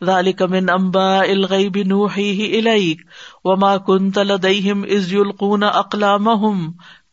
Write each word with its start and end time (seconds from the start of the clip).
ذالک 0.00 0.42
من 0.42 0.70
انباء 0.70 1.22
الغیب 1.22 1.76
نوحیہ 1.86 2.56
الیک 2.58 3.02
وما 3.44 3.76
کنت 3.86 4.18
لدیہم 4.24 4.82
اذ 4.88 5.12
یلقون 5.12 5.62
اقلامہم 5.62 6.70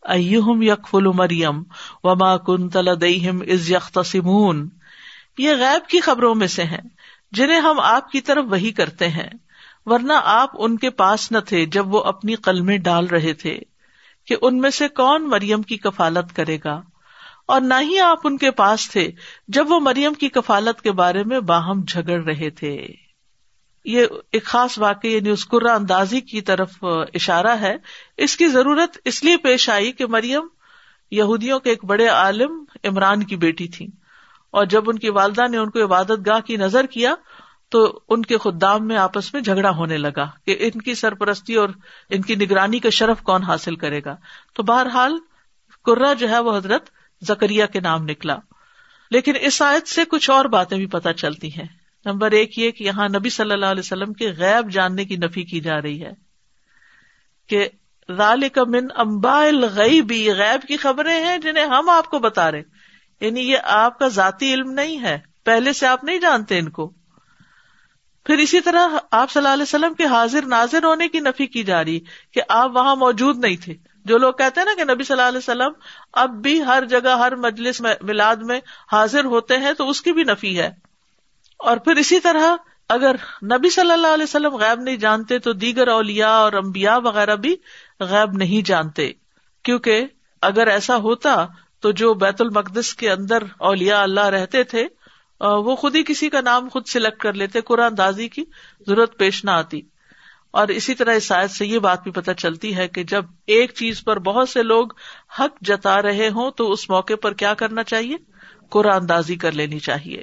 ایہم 0.08 0.62
یکفل 0.62 1.06
مریم 1.14 1.62
وما 2.04 2.36
کنت 2.46 2.76
لدیہم 2.82 3.40
اذ 3.48 3.70
یختصمون 3.70 4.68
یہ 5.38 5.54
غیب 5.54 5.88
کی 5.88 6.00
خبروں 6.00 6.34
میں 6.34 6.46
سے 6.46 6.64
ہیں 6.64 6.82
جنہیں 7.32 7.60
ہم 7.60 7.80
آپ 7.80 8.10
کی 8.10 8.20
طرف 8.20 8.44
وہی 8.48 8.70
کرتے 8.72 9.08
ہیں 9.08 9.28
ورنہ 9.86 10.12
آپ 10.24 10.50
ان 10.58 10.76
کے 10.78 10.90
پاس 10.96 11.30
نہ 11.32 11.38
تھے 11.46 11.64
جب 11.66 11.94
وہ 11.94 12.02
اپنی 12.04 12.34
قلمیں 12.42 12.76
ڈال 12.78 13.06
رہے 13.06 13.32
تھے 13.34 13.58
کہ 14.28 14.36
ان 14.42 14.58
میں 14.58 14.70
سے 14.70 14.88
کون 14.88 15.28
مریم 15.28 15.62
کی 15.62 15.76
کفالت 15.76 16.34
کرے 16.36 16.58
گا 16.64 16.80
اور 17.46 17.60
نہ 17.60 17.74
ہی 17.80 17.98
آپ 17.98 18.18
ان 18.24 18.36
کے 18.36 18.50
پاس 18.50 18.90
تھے 18.90 19.10
جب 19.48 19.72
وہ 19.72 19.80
مریم 19.80 20.14
کی 20.14 20.28
کفالت 20.28 20.82
کے 20.82 20.92
بارے 20.92 21.24
میں 21.24 21.40
باہم 21.40 21.82
جھگڑ 21.88 22.24
رہے 22.24 22.50
تھے۔ 22.50 22.86
یہ 23.84 24.06
ایک 24.32 24.44
خاص 24.44 24.78
واقعی 24.78 25.12
یعنی 25.12 25.28
اسکرا 25.28 25.74
اندازی 25.74 26.20
کی 26.20 26.40
طرف 26.40 26.70
اشارہ 27.14 27.56
ہے۔ 27.60 27.76
اس 28.16 28.36
کی 28.36 28.48
ضرورت 28.48 28.98
اس 29.04 29.24
لیے 29.24 29.36
پیش 29.36 29.70
آئی 29.70 29.92
کہ 29.92 30.06
مریم 30.06 30.46
یہودیوں 31.10 31.60
کے 31.60 31.70
ایک 31.70 31.84
بڑے 31.84 32.06
عالم 32.06 32.64
عمران 32.84 33.22
کی 33.22 33.36
بیٹی 33.36 33.68
تھی۔ 33.68 33.86
اور 34.50 34.64
جب 34.64 34.90
ان 34.90 34.98
کی 34.98 35.10
والدہ 35.10 35.48
نے 35.48 35.56
ان 35.56 35.70
کو 35.70 35.84
عبادت 35.84 36.26
گاہ 36.26 36.40
کی 36.40 36.56
نظر 36.56 36.86
کیا، 36.86 37.14
تو 37.68 38.00
ان 38.08 38.22
کے 38.22 38.38
خدام 38.38 38.86
میں 38.86 38.96
آپس 38.96 39.34
میں 39.34 39.42
جھگڑا 39.42 39.70
ہونے 39.70 39.96
لگا 39.96 40.30
کہ 40.46 40.56
ان 40.60 40.80
کی 40.80 40.94
سرپرستی 40.94 41.54
اور 41.54 41.68
ان 42.10 42.22
کی 42.22 42.34
نگرانی 42.34 42.78
کا 42.78 42.88
شرف 42.90 43.22
کون 43.22 43.42
حاصل 43.42 43.76
کرے 43.76 44.00
گا۔ 44.04 44.16
تو 44.54 44.62
بہرحال 44.62 45.18
کرا 45.84 46.12
جو 46.12 46.28
ہے 46.28 46.38
وہ 46.38 46.56
حضرت 46.56 46.90
زکریہ 47.22 47.64
کے 47.72 47.80
نام 47.80 48.04
نکلا۔ 48.04 48.36
لیکن 49.10 49.32
اس 49.40 49.62
آیت 49.62 49.88
سے 49.88 50.04
کچھ 50.04 50.30
اور 50.30 50.44
باتیں 50.44 50.76
بھی 50.76 50.86
پتہ 50.86 51.08
چلتی 51.08 51.48
ہیں۔ 51.48 51.66
نمبر 52.04 52.30
ایک 52.30 52.58
یہ 52.58 52.70
کہ 52.70 52.84
یہاں 52.84 53.08
نبی 53.08 53.28
صلی 53.28 53.52
اللہ 53.52 53.66
علیہ 53.66 53.82
وسلم 53.84 54.12
کے 54.12 54.32
غیب 54.36 54.70
جاننے 54.70 55.04
کی 55.04 55.16
نفی 55.16 55.42
کی 55.42 55.60
جا 55.60 55.82
رہی 55.82 56.04
ہے۔ 56.04 56.10
کہ 57.48 57.68
رال 58.08 58.48
کا 58.48 58.64
من 58.64 58.86
امبا 58.96 59.44
الغیبی 59.44 60.32
غیب 60.32 60.68
کی 60.68 60.76
خبریں 60.76 61.24
ہیں 61.24 61.38
جنہیں 61.38 61.66
ہم 61.66 61.88
آپ 61.88 62.10
کو 62.10 62.18
بتا 62.18 62.50
رہے 62.50 62.62
یعنی 63.20 63.40
یہ 63.40 63.56
آپ 63.64 63.98
کا 63.98 64.08
ذاتی 64.08 64.54
علم 64.54 64.70
نہیں 64.70 65.02
ہے۔ 65.02 65.18
پہلے 65.44 65.72
سے 65.72 65.86
آپ 65.86 66.04
نہیں 66.04 66.18
جانتے 66.18 66.58
ان 66.58 66.70
کو۔ 66.70 66.92
پھر 68.24 68.38
اسی 68.38 68.60
طرح 68.60 68.88
آپ 69.10 69.30
صلی 69.30 69.40
اللہ 69.40 69.52
علیہ 69.52 69.62
وسلم 69.62 69.94
کے 69.94 70.04
حاضر 70.04 70.46
ناظر 70.46 70.84
ہونے 70.84 71.08
کی 71.08 71.20
نفی 71.20 71.46
کی 71.46 71.62
جا 71.62 71.84
رہی 71.84 72.00
کہ 72.32 72.40
آپ 72.48 72.76
وہاں 72.76 72.96
موجود 72.96 73.38
نہیں 73.38 73.56
تھے۔ 73.56 73.74
جو 74.04 74.18
لوگ 74.18 74.32
کہتے 74.32 74.60
ہیں 74.60 74.64
نا 74.64 74.84
کہ 74.84 74.94
نبی 74.94 75.04
صلی 75.04 75.14
اللہ 75.14 75.28
علیہ 75.28 75.38
وسلم 75.38 75.72
اب 76.12 76.30
بھی 76.30 76.64
ہر 76.64 76.84
جگہ، 76.84 77.08
ہر 77.08 77.36
مجلس 77.36 77.80
میں 77.80 77.94
ملاد 78.02 78.36
میں 78.36 78.60
حاضر 78.92 79.24
ہوتے 79.24 79.56
ہیں 79.56 79.72
تو 79.72 79.90
اس 79.90 80.00
کی 80.02 80.12
بھی 80.12 80.24
نفی 80.24 80.58
ہے۔ 80.58 80.70
اور 81.58 81.76
پھر 81.76 81.96
اسی 81.96 82.20
طرح 82.20 82.56
اگر 82.88 83.16
نبی 83.42 83.70
صلی 83.70 83.90
اللہ 83.90 84.06
علیہ 84.06 84.24
وسلم 84.24 84.56
غیب 84.56 84.80
نہیں 84.80 84.96
جانتے 84.96 85.38
تو 85.38 85.52
دیگر 85.52 85.88
اولیا 85.88 86.28
اور 86.28 86.52
امبیا 86.52 86.96
وغیرہ 86.96 87.36
بھی 87.36 87.56
غیب 88.00 88.32
نہیں 88.32 88.66
جانتے۔ 88.66 89.12
کیونکہ 89.62 90.06
اگر 90.42 90.66
ایسا 90.66 90.96
ہوتا 90.96 91.46
تو 91.80 91.90
جو 91.90 92.14
بیت 92.14 92.40
المقدس 92.40 92.94
کے 92.94 93.10
اندر 93.10 93.42
اولیا 93.58 94.02
اللہ 94.02 94.26
رہتے 94.26 94.62
تھے 94.64 94.88
وہ 95.40 95.76
خود 95.76 95.96
ہی 95.96 96.02
کسی 96.02 96.30
کا 96.30 96.40
نام 96.40 96.68
خود 96.68 96.86
سلیکٹ 96.86 97.22
کر 97.22 97.32
لیتے، 97.32 97.60
قرآن 97.60 97.98
دازی 97.98 98.28
کی 98.28 98.44
ضرورت 98.86 99.18
پیش 99.18 99.44
نہ 99.44 99.50
آتی۔ 99.50 99.80
اور 100.52 100.68
اسی 100.68 100.94
طرح 100.94 101.14
اس 101.14 101.22
شاید 101.22 101.50
سے 101.50 101.66
یہ 101.66 101.78
بات 101.78 102.02
بھی 102.02 102.10
پتہ 102.10 102.30
چلتی 102.30 102.76
ہے 102.76 102.88
کہ 102.88 103.02
جب 103.02 103.24
ایک 103.46 103.72
چیز 103.74 104.04
پر 104.04 104.18
بہت 104.18 104.48
سے 104.48 104.62
لوگ 104.62 104.86
حق 105.38 105.60
جتا 105.60 106.02
رہے 106.02 106.28
ہوں 106.28 106.50
تو 106.50 106.72
اس 106.72 106.90
موقع 106.90 107.12
پر 107.22 107.32
کیا 107.32 107.54
کرنا 107.54 107.82
چاہیے؟ 107.82 108.16
قرآن 108.70 109.08
دازی 109.08 109.36
کر 109.36 109.52
لینی 109.52 109.78
چاہیے۔ 109.78 110.22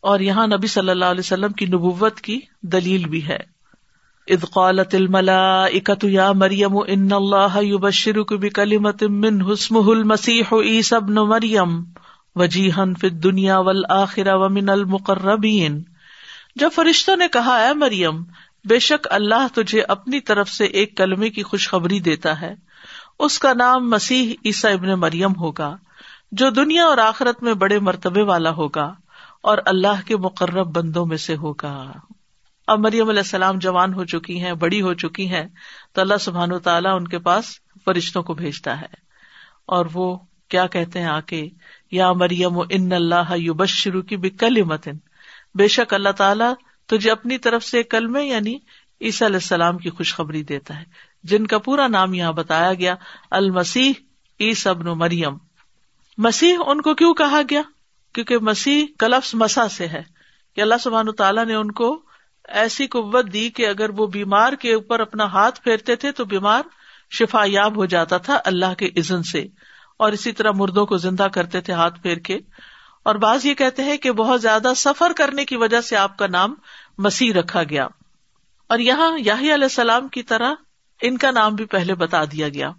اور 0.00 0.20
یہاں 0.20 0.46
نبی 0.46 0.66
صلی 0.66 0.90
اللہ 0.90 1.04
علیہ 1.04 1.20
وسلم 1.20 1.52
کی 1.52 1.66
نبوت 1.66 2.20
کی 2.20 2.40
دلیل 2.62 3.04
بھی 3.04 3.26
ہے۔ 3.26 3.38
ادقالت 4.26 4.94
الملا 4.94 5.64
اکت 5.64 6.04
یا 6.04 6.32
مریم 6.32 6.78
ان 6.86 7.08
اللہ 7.12 7.60
بکلیمت 8.30 9.02
من 9.02 9.52
حسم 9.52 9.76
المسیح 9.76 10.54
عیسی 10.64 10.94
ابن 10.94 11.14
مریم 11.14 11.84
وجیحن 12.34 12.94
فی 12.94 13.08
دنیا 13.08 13.58
ول 13.58 13.82
آخرا 13.88 14.36
ومن 14.36 14.68
المقربین۔ 14.68 15.82
جب 16.56 16.70
فرشتوں 16.74 17.16
نے 17.16 17.28
کہا 17.32 17.60
ہے 17.60 17.74
مریم 17.74 18.22
بے 18.68 18.78
شک 18.78 19.08
اللہ 19.10 19.46
تجھے 19.54 19.82
اپنی 19.82 20.20
طرف 20.20 20.48
سے 20.48 20.64
ایک 20.64 20.96
کلمے 20.96 21.30
کی 21.30 21.42
خوشخبری 21.42 22.00
دیتا 22.00 22.40
ہے۔ 22.40 22.54
اس 23.18 23.38
کا 23.38 23.52
نام 23.52 23.90
مسیح 23.90 24.34
عیسا 24.44 24.68
ابن 24.68 24.88
مریم 24.88 25.32
ہوگا، 25.40 25.76
جو 26.32 26.50
دنیا 26.50 26.84
اور 26.84 26.98
آخرت 26.98 27.42
میں 27.42 27.54
بڑے 27.54 27.78
مرتبے 27.78 28.22
والا 28.22 28.50
ہوگا 28.50 28.94
اور 29.42 29.58
اللہ 29.66 30.06
کے 30.06 30.16
مقرب 30.16 30.76
بندوں 30.76 31.06
میں 31.06 31.16
سے 31.16 31.36
ہوگا۔ 31.36 31.92
اب 32.66 32.78
مریم 32.78 33.08
علیہ 33.08 33.20
السلام 33.20 33.58
جوان 33.58 33.94
ہو 33.94 34.04
چکی 34.04 34.40
ہیں، 34.40 34.52
بڑی 34.52 34.82
ہو 34.82 34.94
چکی 34.94 35.28
ہیں، 35.28 35.48
تو 35.92 36.00
اللہ 36.00 36.14
سبحان 36.20 36.52
و 36.52 36.58
تعالیٰ 36.58 36.96
ان 36.96 37.08
کے 37.08 37.18
پاس 37.18 37.44
فرشتوں 37.84 38.22
کو 38.22 38.34
بھیجتا 38.34 38.80
ہے۔ 38.80 39.02
اور 39.66 39.86
وہ 39.92 40.18
کیا 40.48 40.66
کہتے 40.66 41.00
ہیں 41.00 41.06
آ 41.06 41.20
کے 41.20 41.48
یا 41.90 42.12
مریم، 42.12 42.58
ان 42.70 42.92
اللہ 42.92 43.36
یو 43.36 43.54
بشرو 43.54 44.02
کی 44.02 44.16
بکل 44.16 44.62
متن 44.62 44.92
بے 45.54 45.68
شک 45.68 45.94
اللہ 45.94 46.08
تعالیٰ 46.08 46.52
تجھے 46.96 47.10
اپنی 47.10 47.38
طرف 47.38 47.64
سے 47.64 47.82
کل 47.82 48.06
میں 48.06 48.24
یعنی 48.24 48.58
عیسی 49.00 49.26
علیہ 49.26 49.36
السلام 49.36 49.78
کی 49.78 49.90
خوشخبری 49.90 50.42
دیتا 50.42 50.80
ہے، 50.80 50.84
جن 51.22 51.46
کا 51.46 51.58
پورا 51.58 51.86
نام 51.86 52.14
یہاں 52.14 52.32
بتایا 52.32 52.74
گیا، 52.74 52.94
المسیح 53.30 53.92
ای 54.38 54.54
سبن 54.54 54.84
مریم۔ 54.84 55.36
مسیح 56.18 56.56
ان 56.66 56.80
کو 56.80 56.94
کیوں 56.94 57.14
کہا 57.14 57.40
گیا؟ 57.50 57.62
کیونکہ 58.14 58.38
مسیح 58.38 58.86
کلفس 58.98 59.34
مسا 59.34 59.68
سے 59.68 59.88
ہے۔ 59.88 60.02
کہ 60.56 60.60
اللہ 60.60 60.74
سبحان 60.80 61.12
تعالیٰ 61.12 61.44
نے 61.44 61.54
ان 61.54 61.70
کو 61.70 62.02
ایسی 62.48 62.86
قوت 62.86 63.32
دی 63.32 63.50
کہ 63.50 63.66
اگر 63.66 63.90
وہ 63.90 64.06
بیمار 64.06 64.52
کے 64.52 64.74
اوپر 64.74 65.00
اپنا 65.00 65.24
ہاتھ 65.24 65.60
پھیرتے 65.60 65.96
تھے 65.96 66.12
تو 66.12 66.24
بیمار 66.24 66.62
شفا 67.10 67.44
یاب 67.46 67.76
ہو 67.76 67.84
جاتا 67.84 68.16
تھا 68.16 68.38
اللہ 68.44 68.74
کے 68.74 68.86
عزن 68.86 69.22
سے۔ 69.22 69.46
اور 69.96 70.12
اسی 70.12 70.32
طرح 70.32 70.50
مردوں 70.54 70.86
کو 70.86 70.96
زندہ 70.96 71.28
کرتے 71.32 71.60
تھے 71.60 71.72
ہاتھ 71.72 72.02
پھیر 72.02 72.16
کے۔ 72.16 72.38
اور 73.02 73.14
بعض 73.14 73.46
یہ 73.46 73.54
کہتے 73.54 73.84
ہیں 73.84 73.96
کہ 73.96 74.12
بہت 74.12 74.42
زیادہ 74.42 74.72
سفر 74.76 75.12
کرنے 75.16 75.44
کی 75.44 75.56
وجہ 75.56 75.80
سے 75.80 75.96
آپ 75.96 76.18
کا 76.18 76.26
نام 76.26 76.54
مسیح 76.98 77.32
رکھا 77.32 77.62
گیا۔ 77.62 77.86
اور 78.66 78.78
یہاں 78.78 79.18
یاہی 79.18 79.54
علیہ 79.54 79.64
السلام 79.64 80.08
کی 80.08 80.22
طرح 80.22 80.52
ان 81.02 81.18
کا 81.18 81.30
نام 81.30 81.54
بھی 81.54 81.64
پہلے 81.64 81.94
بتا 81.94 82.24
دیا 82.24 82.48
گیا۔ 82.48 82.70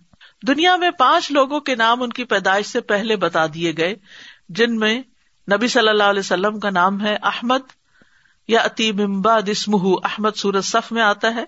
دنیا 0.48 0.76
میں 0.76 0.92
پانچ 0.92 1.32
لوگوں 1.32 1.60
کے 1.60 1.76
نام 1.76 2.02
ان 2.02 2.10
کی 2.10 2.24
پیدائش 2.24 2.66
سے 2.66 2.82
پہلے 2.82 3.16
بتا 3.16 3.46
دیے 3.54 3.74
گئے، 3.78 3.96
جن 4.50 4.76
میں 4.76 5.02
نبی 5.52 5.68
صلی 5.68 5.90
اللہ 5.90 6.04
علیہ 6.04 6.20
وسلم 6.20 6.60
کا 6.60 6.70
نام 6.70 7.06
ہے 7.06 7.18
احمد، 7.24 7.60
یا 8.48 8.62
اطیب 8.62 9.02
امباد 9.02 9.42
اسمہ، 9.48 9.88
احمد 10.04 10.30
سورت 10.36 10.66
صف 10.66 10.92
میں 10.92 11.02
آتا 11.02 11.36
ہے۔ 11.36 11.46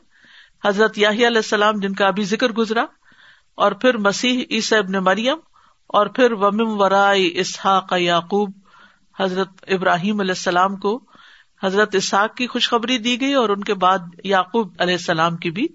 حضرت 0.66 0.98
یاہی 0.98 1.28
علیہ 1.28 1.38
السلام 1.38 1.80
جن 1.80 1.94
کا 1.94 2.08
ابھی 2.08 2.24
ذکر 2.24 2.50
گزرا، 2.50 2.86
اور 3.56 3.72
پھر 3.72 3.98
مسیح 3.98 4.44
عیسی 4.52 4.76
ابن 4.76 4.92
مریم، 4.92 5.38
اور 5.88 6.08
پھر 6.08 6.32
ومم 6.32 6.82
ورائے 6.82 7.30
اسحاق 7.34 7.94
یعقوب، 7.98 8.52
حضرت 9.20 9.50
ابراہیم 9.68 10.20
علیہ 10.20 10.32
السلام 10.32 10.76
کو 10.76 11.02
حضرت 11.66 11.96
اسحاق 11.96 12.36
کی 12.36 12.48
خوشخبری 12.48 12.98
دی 12.98 13.22
گئی 13.22 13.34
اور 13.34 13.50
ان 13.50 13.64
کے 13.64 13.74
بعد 13.74 14.00
یعقوب 14.24 14.74
علیہ 14.80 14.94
السلام 14.94 15.38
کی 15.38 15.52
بھی 15.52 15.68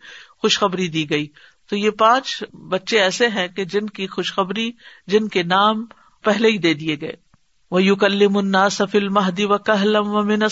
خوشخبری 0.42 0.88
دی 0.88 1.10
گئی۔ 1.10 1.26
تو 1.70 1.76
یہ 1.76 1.90
پانچ 1.90 2.44
بچے 2.52 3.00
ایسے 3.00 3.28
ہیں 3.28 3.48
کہ 3.48 3.64
جن 3.64 3.86
کی 3.86 4.06
خوشخبری، 4.06 4.70
جن 5.06 5.28
کے 5.28 5.42
نام 5.42 5.86
پہلے 6.24 6.48
ہی 6.48 6.58
دے 6.58 6.74
دیے 6.74 6.96
گئے۔ 7.00 7.12
وہ 7.70 7.82
یو 7.82 7.96
کلم 7.96 8.32
منا 8.32 8.68
سفل 8.68 9.08
مہدی 9.08 9.44
و 9.44 9.58
کہلم 9.58 10.08
و 10.08 10.22
من 10.22 10.42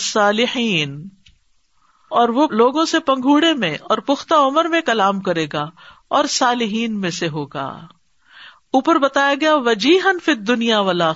اور 2.09 2.29
وہ 2.29 2.47
لوگوں 2.51 2.85
سے 2.85 2.99
پنگوڑے 2.99 3.53
میں 3.53 3.77
اور 3.81 3.97
پختہ 3.97 4.33
عمر 4.33 4.65
میں 4.65 4.81
کلام 4.81 5.19
کرے 5.19 5.47
گا 5.53 5.69
اور 6.07 6.25
صالحین 6.25 6.99
میں 6.99 7.09
سے 7.09 7.27
ہوگا۔ 7.27 7.87
اوپر 8.73 8.95
بتایا 8.95 9.33
گیا 9.41 9.55
وجیحن 9.55 10.19
فت 10.19 10.47
دنیا 10.47 10.79
والا 10.79 11.11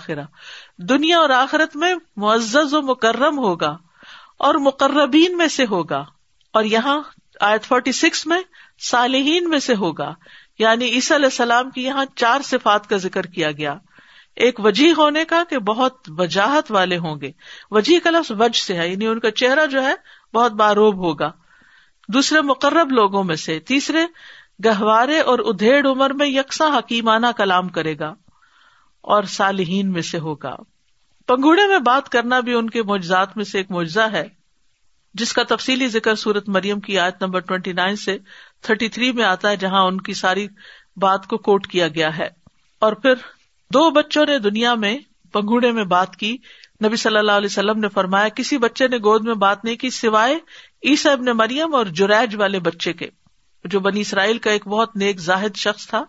دنیا 0.77 1.19
اور 1.19 1.29
آخرت 1.29 1.75
میں 1.75 1.95
معزز 2.15 2.73
و 2.73 2.81
مکرم 2.81 3.37
ہوگا۔ 3.37 3.77
اور 4.43 4.55
مقربین 4.55 5.37
میں 5.37 5.47
سے 5.47 5.65
ہوگا 5.65 6.05
اور 6.53 6.63
یہاں 6.63 7.01
آیت 7.39 7.63
فورٹی 7.63 7.91
سکس 7.91 8.27
میں 8.27 8.41
صالحین 8.89 9.49
میں 9.49 9.59
سے 9.59 9.75
ہوگا 9.75 10.13
یعنی 10.59 10.85
عیسی 10.85 11.15
علیہ 11.15 11.25
السلام 11.25 11.69
کی 11.69 11.83
یہاں 11.83 12.05
چار 12.15 12.41
صفات 12.41 12.89
کا 12.89 12.97
ذکر 12.97 13.25
کیا 13.25 13.51
گیا 13.51 13.75
ایک 14.35 14.59
وجہ 14.59 14.93
ہونے 14.97 15.25
کا 15.25 15.43
کہ 15.49 15.57
بہت 15.57 15.97
وجاہت 16.07 16.71
والے 16.71 16.97
ہوں 16.97 17.21
گے 17.21 17.31
وجہ 17.71 17.99
کا 18.03 18.09
لفظ 18.09 18.31
وج 18.31 18.55
سے 18.55 18.77
ہے 18.77 18.87
یعنی 18.89 19.07
ان 19.07 19.19
کا 19.19 19.31
چہرہ 19.31 19.65
جو 19.65 19.83
ہے 19.83 19.93
بہت 20.33 20.51
باروب 20.51 20.95
ہوگا۔ 20.97 21.31
دوسرے 22.07 22.41
مقرب 22.41 22.91
لوگوں 22.91 23.23
میں 23.23 23.35
سے، 23.35 23.59
تیسرے 23.59 24.05
گہوارے 24.65 25.19
اور 25.19 25.39
ادھیڑ 25.39 25.87
عمر 25.87 26.13
میں 26.13 26.27
یکساں 26.27 26.77
حکیمانہ 26.77 27.27
کلام 27.37 27.69
کرے 27.69 27.99
گا 27.99 28.13
اور 29.01 29.23
صالحین 29.23 29.91
میں 29.91 30.01
سے 30.01 30.19
ہوگا۔ 30.19 30.55
پنگوڑے 31.27 31.67
میں 31.67 31.79
بات 31.79 32.09
کرنا 32.09 32.39
بھی 32.39 32.53
ان 32.53 32.69
کے 32.69 32.83
معجزات 32.83 33.37
میں 33.37 33.45
سے 33.45 33.57
ایک 33.57 33.71
معجزہ 33.71 34.11
ہے، 34.11 34.23
جس 35.13 35.33
کا 35.33 35.43
تفصیلی 35.43 35.87
ذکر 35.87 36.15
سورت 36.15 36.49
مریم 36.49 36.79
کی 36.79 36.99
آیت 36.99 37.23
نمبر 37.23 37.39
ٹوینٹی 37.39 37.73
نائن 37.73 37.95
سے 37.95 38.17
تھرٹی 38.61 38.89
تھری 38.89 39.11
میں 39.11 39.23
آتا 39.23 39.49
ہے، 39.49 39.57
جہاں 39.57 39.83
ان 39.83 40.01
کی 40.01 40.13
ساری 40.13 40.47
بات 40.97 41.27
کو 41.27 41.37
کوٹ 41.37 41.67
کیا 41.67 41.87
گیا 41.87 42.17
ہے۔ 42.17 42.27
اور 42.79 42.93
پھر 42.93 43.13
دو 43.73 43.91
بچوں 43.91 44.25
نے 44.25 44.39
دنیا 44.39 44.75
میں 44.75 44.97
پنگوڑے 45.31 45.71
میں 45.71 45.83
بات 45.83 46.15
کی۔ 46.15 46.37
نبی 46.85 46.95
صلی 46.95 47.17
اللہ 47.17 47.31
علیہ 47.31 47.49
وسلم 47.51 47.79
نے 47.79 47.87
فرمایا، 47.89 48.29
کسی 48.29 48.57
بچے 48.57 48.87
نے 48.87 48.97
گود 48.97 49.25
میں 49.25 49.33
بات 49.33 49.65
نہیں 49.65 49.75
کی 49.75 49.89
سوائے 49.89 50.35
عیسی 50.83 51.09
ابن 51.09 51.25
مریم 51.25 51.75
اور 51.75 51.85
جریج 51.85 52.35
والے 52.35 52.59
بچے 52.59 52.93
کے، 52.93 53.09
جو 53.65 53.79
بنی 53.79 54.01
اسرائیل 54.01 54.37
کا 54.37 54.51
ایک 54.51 54.67
بہت 54.67 54.95
نیک 54.95 55.19
زاہد 55.19 55.55
شخص 55.55 55.87
تھا، 55.87 56.03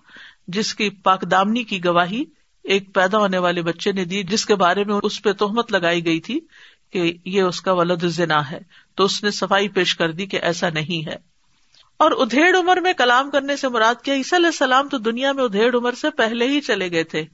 جس 0.49 0.75
کی 0.75 0.91
پاک 0.91 1.31
دامنی 1.31 1.63
کی 1.65 1.85
گواہی 1.85 2.25
ایک 2.65 2.95
پیدا 2.95 3.19
ہونے 3.19 3.39
والے 3.39 3.63
بچے 3.63 3.93
نے 3.93 4.05
دی 4.05 4.23
جس 4.23 4.47
کے 4.47 4.55
بارے 4.55 4.85
میں 4.85 4.95
اس 5.03 5.23
پہ 5.23 5.33
تہمت 5.33 5.73
لگائی 5.73 6.07
گئی 6.07 6.21
تھی 6.21 6.41
کہ 6.93 7.13
یہ 7.25 7.43
اس 7.43 7.61
کا 7.61 7.73
ولد 7.73 8.05
زنا 8.05 8.51
ہے، 8.51 8.59
تو 8.95 9.05
اس 9.05 9.25
نے 9.25 9.31
صفائی 9.31 9.69
پیش 9.69 9.97
کر 9.97 10.13
دی 10.13 10.27
کہ 10.27 10.39
ایسا 10.43 10.71
نہیں 10.71 11.07
ہے۔ 11.07 11.17
اور 11.97 12.11
ادھیڑ 12.11 12.59
عمر 12.59 12.77
میں 12.77 12.93
کلام 12.93 13.31
کرنے 13.31 13.57
سے 13.57 13.69
مراد 13.69 13.95
کیا، 14.03 14.15
عیسی 14.15 14.37
علیہ 14.37 14.47
السلام 14.47 14.89
تو 14.89 14.99
دنیا 14.99 15.33
میں 15.33 15.45
ادھیڑ 15.45 15.77
عمر 15.77 15.93
سے 15.93 16.11
پہلے 16.11 16.49
ہی 16.49 16.61
چلے 16.61 16.91
گئے 16.91 17.05
تھے۔ 17.05 17.25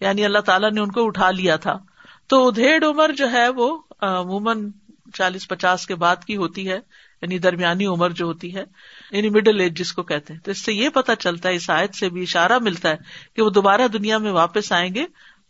یعنی 0.00 0.24
اللہ 0.24 0.38
تعالیٰ 0.38 0.70
نے 0.70 0.80
ان 0.80 0.90
کو 0.90 1.06
اٹھا 1.06 1.30
لیا 1.30 1.56
تھا۔ 1.56 1.78
تو 2.26 2.48
ادھیڑ 2.48 2.84
عمر 2.84 3.10
جو 3.16 3.30
ہے 3.30 3.48
وہ 3.48 3.78
عموماً 4.00 4.70
چالیس 5.14 5.48
پچاس 5.48 5.86
کے 5.86 5.94
بعد 5.94 6.24
کی 6.24 6.36
ہوتی 6.36 6.68
ہے 6.68 6.78
یعنی 7.22 7.38
درمیانی 7.38 7.86
عمر 7.86 8.10
جو 8.10 8.26
ہوتی 8.26 8.54
ہے۔ 8.54 8.64
یعنی 9.10 9.28
مڈل 9.28 9.60
ایج 9.60 9.78
جس 9.78 9.92
کو 9.92 10.02
کہتے 10.02 10.34
ہیں۔ 10.34 10.40
تو 10.40 10.50
اس 10.50 10.64
سے 10.64 10.72
یہ 10.72 10.88
پتا 10.88 11.16
چلتا 11.16 11.48
ہے، 11.48 11.54
اس 11.54 11.70
آیت 11.70 11.94
سے 11.94 12.08
بھی 12.08 12.22
اشارہ 12.22 12.58
ملتا 12.58 12.90
ہے 12.90 12.96
کہ 13.36 13.42
وہ 13.42 13.50
دوبارہ 13.50 13.88
دنیا 13.88 14.18
میں 14.18 14.32
واپس 14.32 14.72
آئیں 14.72 14.94
گے 14.94 15.04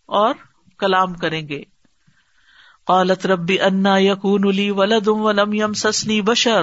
اور 0.07 0.35
کلام 0.79 1.15
کریں 1.15 1.49
گے۔ 1.49 1.63
قالت 2.87 3.27
ربی 3.27 3.61
انا 3.61 3.99
یقون 3.99 4.49
علی 4.49 4.71
ولد 4.71 5.09
ولم 5.09 5.53
یم 5.53 5.73
سسنی 5.73 6.21
بشر۔ 6.21 6.63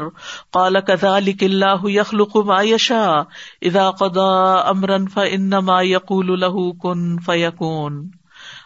قال 0.51 0.81
كذلك 0.81 1.43
الله 1.43 1.89
يخلق 1.89 2.37
ما 2.37 2.61
يشاء 2.61 3.21
اذا 3.61 3.91
قضى 3.91 4.59
امرا 4.65 4.97
فانما 5.13 5.81
يقول 5.81 6.39
له 6.39 6.71
كن 6.71 7.19
فيكون 7.19 8.09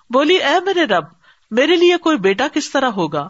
بولی، 0.09 0.35
اے 0.35 0.59
میرے 0.65 0.85
رب، 0.85 1.03
میرے 1.51 1.75
لیے 1.75 1.97
کوئی 1.97 2.17
بیٹا 2.17 2.47
کس 2.53 2.71
طرح 2.71 2.87
ہوگا؟ 2.87 3.29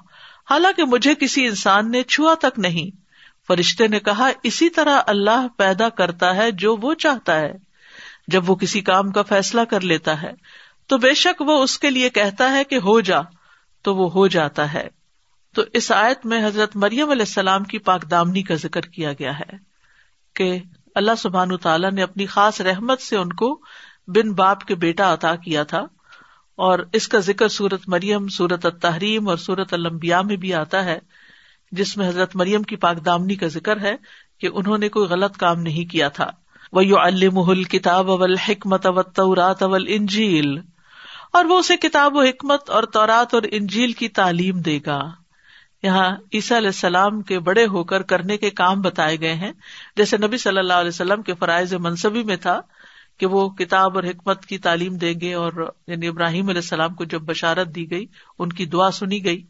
حالانکہ 0.49 0.83
مجھے 0.83 1.15
کسی 1.15 1.47
انسان 1.47 1.91
نے 1.91 2.03
چھوا 2.03 2.33
تک 2.33 2.59
نہیں۔ 2.59 3.06
فرشتے 3.47 3.87
نے 3.87 3.99
کہا، 3.99 4.29
اسی 4.43 4.69
طرح 4.69 5.01
اللہ 5.07 5.47
پیدا 5.57 5.89
کرتا 5.89 6.35
ہے 6.35 6.51
جو 6.51 6.75
وہ 6.75 6.93
چاہتا 6.93 7.39
ہے۔ 7.39 7.53
جب 8.27 8.49
وہ 8.49 8.55
کسی 8.55 8.81
کام 8.81 9.11
کا 9.11 9.21
فیصلہ 9.21 9.61
کر 9.61 9.81
لیتا 9.81 10.21
ہے، 10.21 10.31
تو 10.87 10.97
بے 10.97 11.13
شک 11.13 11.41
وہ 11.41 11.63
اس 11.63 11.79
کے 11.79 11.89
لیے 11.89 12.09
کہتا 12.09 12.51
ہے 12.51 12.63
کہ 12.63 12.75
ہو 12.75 12.99
جا، 12.99 13.19
تو 13.81 13.95
وہ 13.95 14.11
ہو 14.11 14.27
جاتا 14.27 14.73
ہے۔ 14.73 14.87
تو 15.55 15.61
اس 15.73 15.91
آیت 15.91 16.25
میں 16.25 16.47
حضرت 16.47 16.75
مریم 16.75 17.09
علیہ 17.09 17.21
السلام 17.21 17.63
کی 17.63 17.77
پاک 17.77 18.11
دامنی 18.11 18.43
کا 18.43 18.55
ذکر 18.55 18.81
کیا 18.81 19.13
گیا 19.13 19.39
ہے 19.39 19.57
کہ 20.35 20.59
اللہ 20.95 21.11
سبحان 21.17 21.57
تعالیٰ 21.57 21.91
نے 21.91 22.03
اپنی 22.03 22.25
خاص 22.25 22.61
رحمت 22.61 23.01
سے 23.01 23.17
ان 23.17 23.33
کو 23.33 23.61
بن 24.07 24.33
باپ 24.33 24.63
کے 24.63 24.75
بیٹا 24.75 25.13
عطا 25.13 25.35
کیا 25.35 25.63
تھا۔ 25.63 25.85
اور 26.55 26.79
اس 26.93 27.07
کا 27.07 27.19
ذکر 27.19 27.47
سورت 27.47 27.81
مریم، 27.87 28.27
سورت 28.27 28.65
التحریم 28.65 29.29
اور 29.29 29.37
سورت 29.37 29.73
المبیا 29.73 30.21
میں 30.21 30.35
بھی 30.35 30.53
آتا 30.53 30.85
ہے۔ 30.85 30.99
جس 31.71 31.97
میں 31.97 32.07
حضرت 32.07 32.35
مریم 32.35 32.63
کی 32.63 32.75
پاک 32.75 33.05
دامنی 33.05 33.35
کا 33.35 33.47
ذکر 33.47 33.81
ہے 33.81 33.95
کہ 34.39 34.49
انہوں 34.53 34.77
نے 34.77 34.89
کوئی 34.89 35.07
غلط 35.07 35.37
کام 35.37 35.61
نہیں 35.61 35.91
کیا 35.91 36.07
تھا۔ 36.09 36.31
وہ 36.71 36.85
یو 36.85 36.99
المحل 36.99 37.63
کتاب 37.63 38.11
اول 38.11 38.37
حکمت 38.37 38.85
اورات 39.19 39.63
اول 39.63 39.85
انجیل 39.87 40.59
اور 41.33 41.45
وہ 41.45 41.59
اسے 41.59 41.77
کتاب 41.77 42.15
و 42.15 42.21
حکمت 42.21 42.69
اور 42.69 42.83
تورات 42.83 43.33
اور 43.33 43.43
انجیل 43.51 43.91
کی 43.91 44.09
تعلیم 44.09 44.59
دے 44.59 44.79
گا۔ 44.85 45.01
یہاں 45.83 46.15
عیسیٰ 46.33 46.57
علیہ 46.57 46.67
السلام 46.67 47.21
کے 47.21 47.39
بڑے 47.39 47.65
ہو 47.65 47.83
کر 47.83 48.01
کرنے 48.01 48.37
کے 48.37 48.49
کام 48.49 48.81
بتائے 48.81 49.19
گئے 49.19 49.33
ہیں۔ 49.33 49.51
جیسے 49.95 50.17
نبی 50.17 50.37
صلی 50.37 50.57
اللہ 50.57 50.73
علیہ 50.73 50.87
وسلم 50.87 51.21
کے 51.21 51.33
فرائض 51.33 51.73
منصبی 51.73 52.23
میں 52.23 52.35
تھا 52.35 52.61
کہ 53.19 53.25
وہ 53.25 53.49
کتاب 53.49 53.95
اور 53.95 54.03
حکمت 54.03 54.45
کی 54.45 54.57
تعلیم 54.57 54.97
دیں 54.97 55.13
گے 55.21 55.33
اور 55.33 55.73
یعنی 55.87 56.07
ابراہیم 56.07 56.49
علیہ 56.49 56.61
السلام 56.61 56.93
کو 56.93 57.03
جب 57.03 57.21
بشارت 57.21 57.67
دی 57.67 57.91
گئی، 57.91 58.05
ان 58.39 58.49
کی 58.49 58.65
دعا 58.65 58.91
سنی 58.91 59.25
گئی۔ 59.25 59.43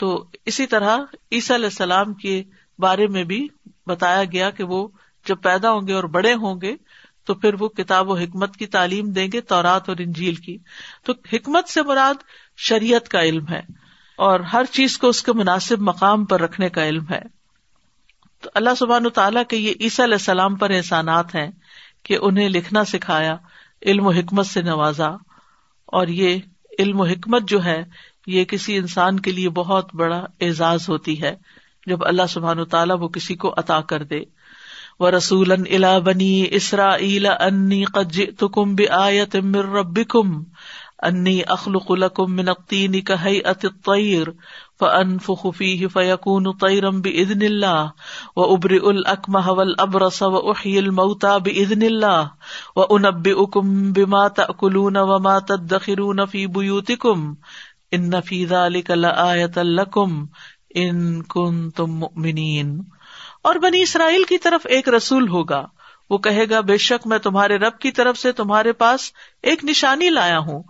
تو 0.00 0.24
اسی 0.46 0.66
طرح 0.66 0.98
عیسی 1.32 1.54
علیہ 1.54 1.66
السلام 1.66 2.14
کے 2.14 2.42
بارے 2.78 3.06
میں 3.06 3.24
بھی 3.24 3.48
بتایا 3.86 4.24
گیا 4.24 4.50
کہ 4.50 4.64
وہ 4.64 4.88
جب 5.26 5.36
پیدا 5.42 5.70
ہوں 5.70 5.86
گے 5.86 5.92
اور 5.92 6.04
بڑے 6.04 6.34
ہوں 6.34 6.60
گے 6.60 6.76
تو 7.24 7.34
پھر 7.34 7.54
وہ 7.54 7.68
کتاب 7.68 8.08
و 8.08 8.16
حکمت 8.16 8.56
کی 8.56 8.66
تعلیم 8.66 9.12
دیں 9.12 9.28
گے، 9.32 9.40
تورات 9.40 9.88
اور 9.88 9.96
انجیل 10.00 10.34
کی۔ 10.34 10.58
تو 11.04 11.12
حکمت 11.32 11.68
سے 11.68 11.82
مراد 11.82 12.14
شریعت 12.56 13.08
کا 13.08 13.22
علم 13.22 13.48
ہے 13.48 13.60
اور 14.16 14.40
ہر 14.40 14.64
چیز 14.64 14.98
کو 14.98 15.08
اس 15.08 15.22
کے 15.22 15.32
مناسب 15.32 15.80
مقام 15.80 16.24
پر 16.24 16.40
رکھنے 16.40 16.68
کا 16.68 16.86
علم 16.86 17.04
ہے۔ 17.10 17.20
تو 18.40 18.50
اللہ 18.54 18.74
سبحان 18.78 19.06
و 19.06 19.10
تعالیٰ 19.10 19.42
کے 19.48 19.56
یہ 19.56 19.74
عیسی 19.80 20.04
علیہ 20.04 20.14
السلام 20.14 20.56
پر 20.56 20.70
احسانات 20.70 21.34
ہیں 21.34 21.50
کہ 22.02 22.18
انہیں 22.22 22.48
لکھنا 22.48 22.84
سکھایا، 22.84 23.36
علم 23.86 24.06
و 24.06 24.10
حکمت 24.10 24.46
سے 24.46 24.62
نوازا 24.62 25.08
اور 25.86 26.06
یہ 26.06 26.38
علم 26.78 27.00
و 27.00 27.04
حکمت 27.04 27.42
جو 27.42 27.64
ہے 27.64 27.84
یہ 28.26 28.44
کسی 28.44 28.76
انسان 28.76 29.20
کے 29.20 29.32
لیے 29.32 29.48
بہت 29.48 29.94
بڑا 29.94 30.24
اعزاز 30.40 30.88
ہوتی 30.88 31.20
ہے 31.22 31.34
جب 31.86 32.04
اللہ 32.06 32.26
سبحان 32.28 32.64
تعالیٰ 32.64 32.96
وہ 33.00 33.08
کسی 33.08 33.34
کو 33.34 33.54
عطا 33.56 33.80
کر 33.80 34.02
دے۔ 34.02 34.20
و 35.00 35.10
رسول 35.10 35.52
الا 35.52 35.98
بنی 35.98 36.46
اسرا 36.50 36.92
انی 37.40 37.84
قج 37.84 38.20
تکم 38.38 38.74
بآت 38.74 39.36
مر 39.36 39.64
ربکم 39.64 40.42
انی 41.02 41.40
اخلق 41.48 41.90
لکم 41.90 42.34
من 42.36 42.48
الطین 42.48 43.00
کہیئت 43.00 43.64
الطیر 43.64 44.28
فانفخ 44.80 45.46
فیہ 45.56 45.86
فیکون 45.88 46.52
طیرم 46.58 47.00
بإذن 47.00 47.42
اللہ 47.42 47.86
و 48.36 48.52
ابرئ 48.54 48.78
الاکمہ 48.82 49.50
والابرس 49.50 50.22
و 50.22 50.36
احیی 50.50 50.78
الموتا 50.78 51.36
بإذن 51.38 51.82
اللہ 51.82 52.26
و 52.76 52.96
بما 53.92 54.28
تأکلون 54.28 54.96
وما 54.96 55.38
تدخرون 55.38 56.26
فی 56.26 56.46
بیوتکم 56.46 57.32
ان 57.90 58.10
فی 58.20 58.46
لکم 59.56 60.26
ان 60.74 61.22
کنتم 61.22 61.86
مؤمنین 61.86 62.80
اور 63.42 63.54
بنی 63.54 63.82
اسرائیل 63.82 64.24
کی 64.24 64.38
طرف 64.38 64.60
ایک 64.64 64.88
رسول 64.88 65.28
ہوگا۔ 65.28 65.66
وہ 66.10 66.18
کہے 66.18 66.48
گا، 66.50 66.60
بے 66.60 66.76
شک 66.76 67.06
میں 67.06 67.18
تمہارے 67.18 67.56
رب 67.56 67.78
کی 67.78 67.90
طرف 67.90 68.18
سے 68.18 68.32
تمہارے 68.32 68.72
پاس 68.72 69.00
ایک 69.42 69.64
نشانی 69.64 70.10
لایا 70.10 70.38
ہوں۔ 70.38 70.62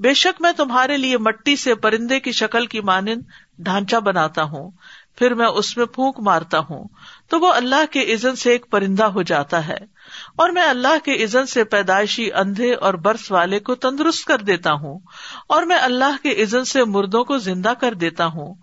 بے 0.00 0.14
شک 0.14 0.42
میں 0.42 0.52
تمہارے 0.52 0.96
لیے 0.96 1.18
مٹی 1.18 1.56
سے 1.56 1.74
پرندے 1.74 2.20
کی 2.20 2.32
شکل 2.32 2.66
کی 2.66 2.80
مانند 2.80 3.22
ڈھانچہ 3.58 3.96
بناتا 3.96 4.42
ہوں۔ 4.42 4.70
پھر 5.16 5.34
میں 5.34 5.46
اس 5.46 5.76
میں 5.76 5.86
پھونک 5.86 6.20
مارتا 6.20 6.58
ہوں۔ 6.58 6.88
تو 7.28 7.40
وہ 7.40 7.52
اللہ 7.52 7.86
کے 7.90 8.14
عزن 8.14 8.36
سے 8.36 8.50
ایک 8.50 8.70
پرندہ 8.70 9.04
ہو 9.04 9.22
جاتا 9.22 9.68
ہے۔ 9.68 9.97
اور 10.36 10.48
میں 10.48 10.62
اللہ 10.62 11.04
کے 11.04 11.24
عزن 11.24 11.46
سے 11.46 11.64
پیدائشی 11.64 12.32
اندھے 12.32 12.74
اور 12.74 12.94
برس 12.94 13.30
والے 13.30 13.58
کو 13.60 13.74
تندرست 13.74 14.24
کر 14.24 14.38
دیتا 14.38 14.72
ہوں، 14.72 14.98
اور 15.46 15.62
میں 15.62 15.78
اللہ 15.78 16.22
کے 16.22 16.42
عزن 16.42 16.64
سے 16.64 16.84
مردوں 16.84 17.24
کو 17.24 17.38
زندہ 17.38 17.72
کر 17.80 17.94
دیتا 17.94 18.26
ہوں، 18.26 18.54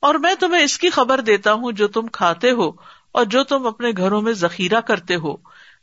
اور 0.00 0.14
میں 0.14 0.34
تمہیں 0.34 0.62
اس 0.62 0.78
کی 0.78 0.90
خبر 0.90 1.20
دیتا 1.20 1.52
ہوں 1.52 1.72
جو 1.72 1.88
تم 1.88 2.06
کھاتے 2.06 2.50
ہو 2.50 2.68
اور 3.12 3.24
جو 3.24 3.44
تم 3.44 3.66
اپنے 3.66 3.90
گھروں 3.96 4.20
میں 4.22 4.32
ذخیرہ 4.32 4.80
کرتے 4.80 5.16
ہو۔ 5.16 5.36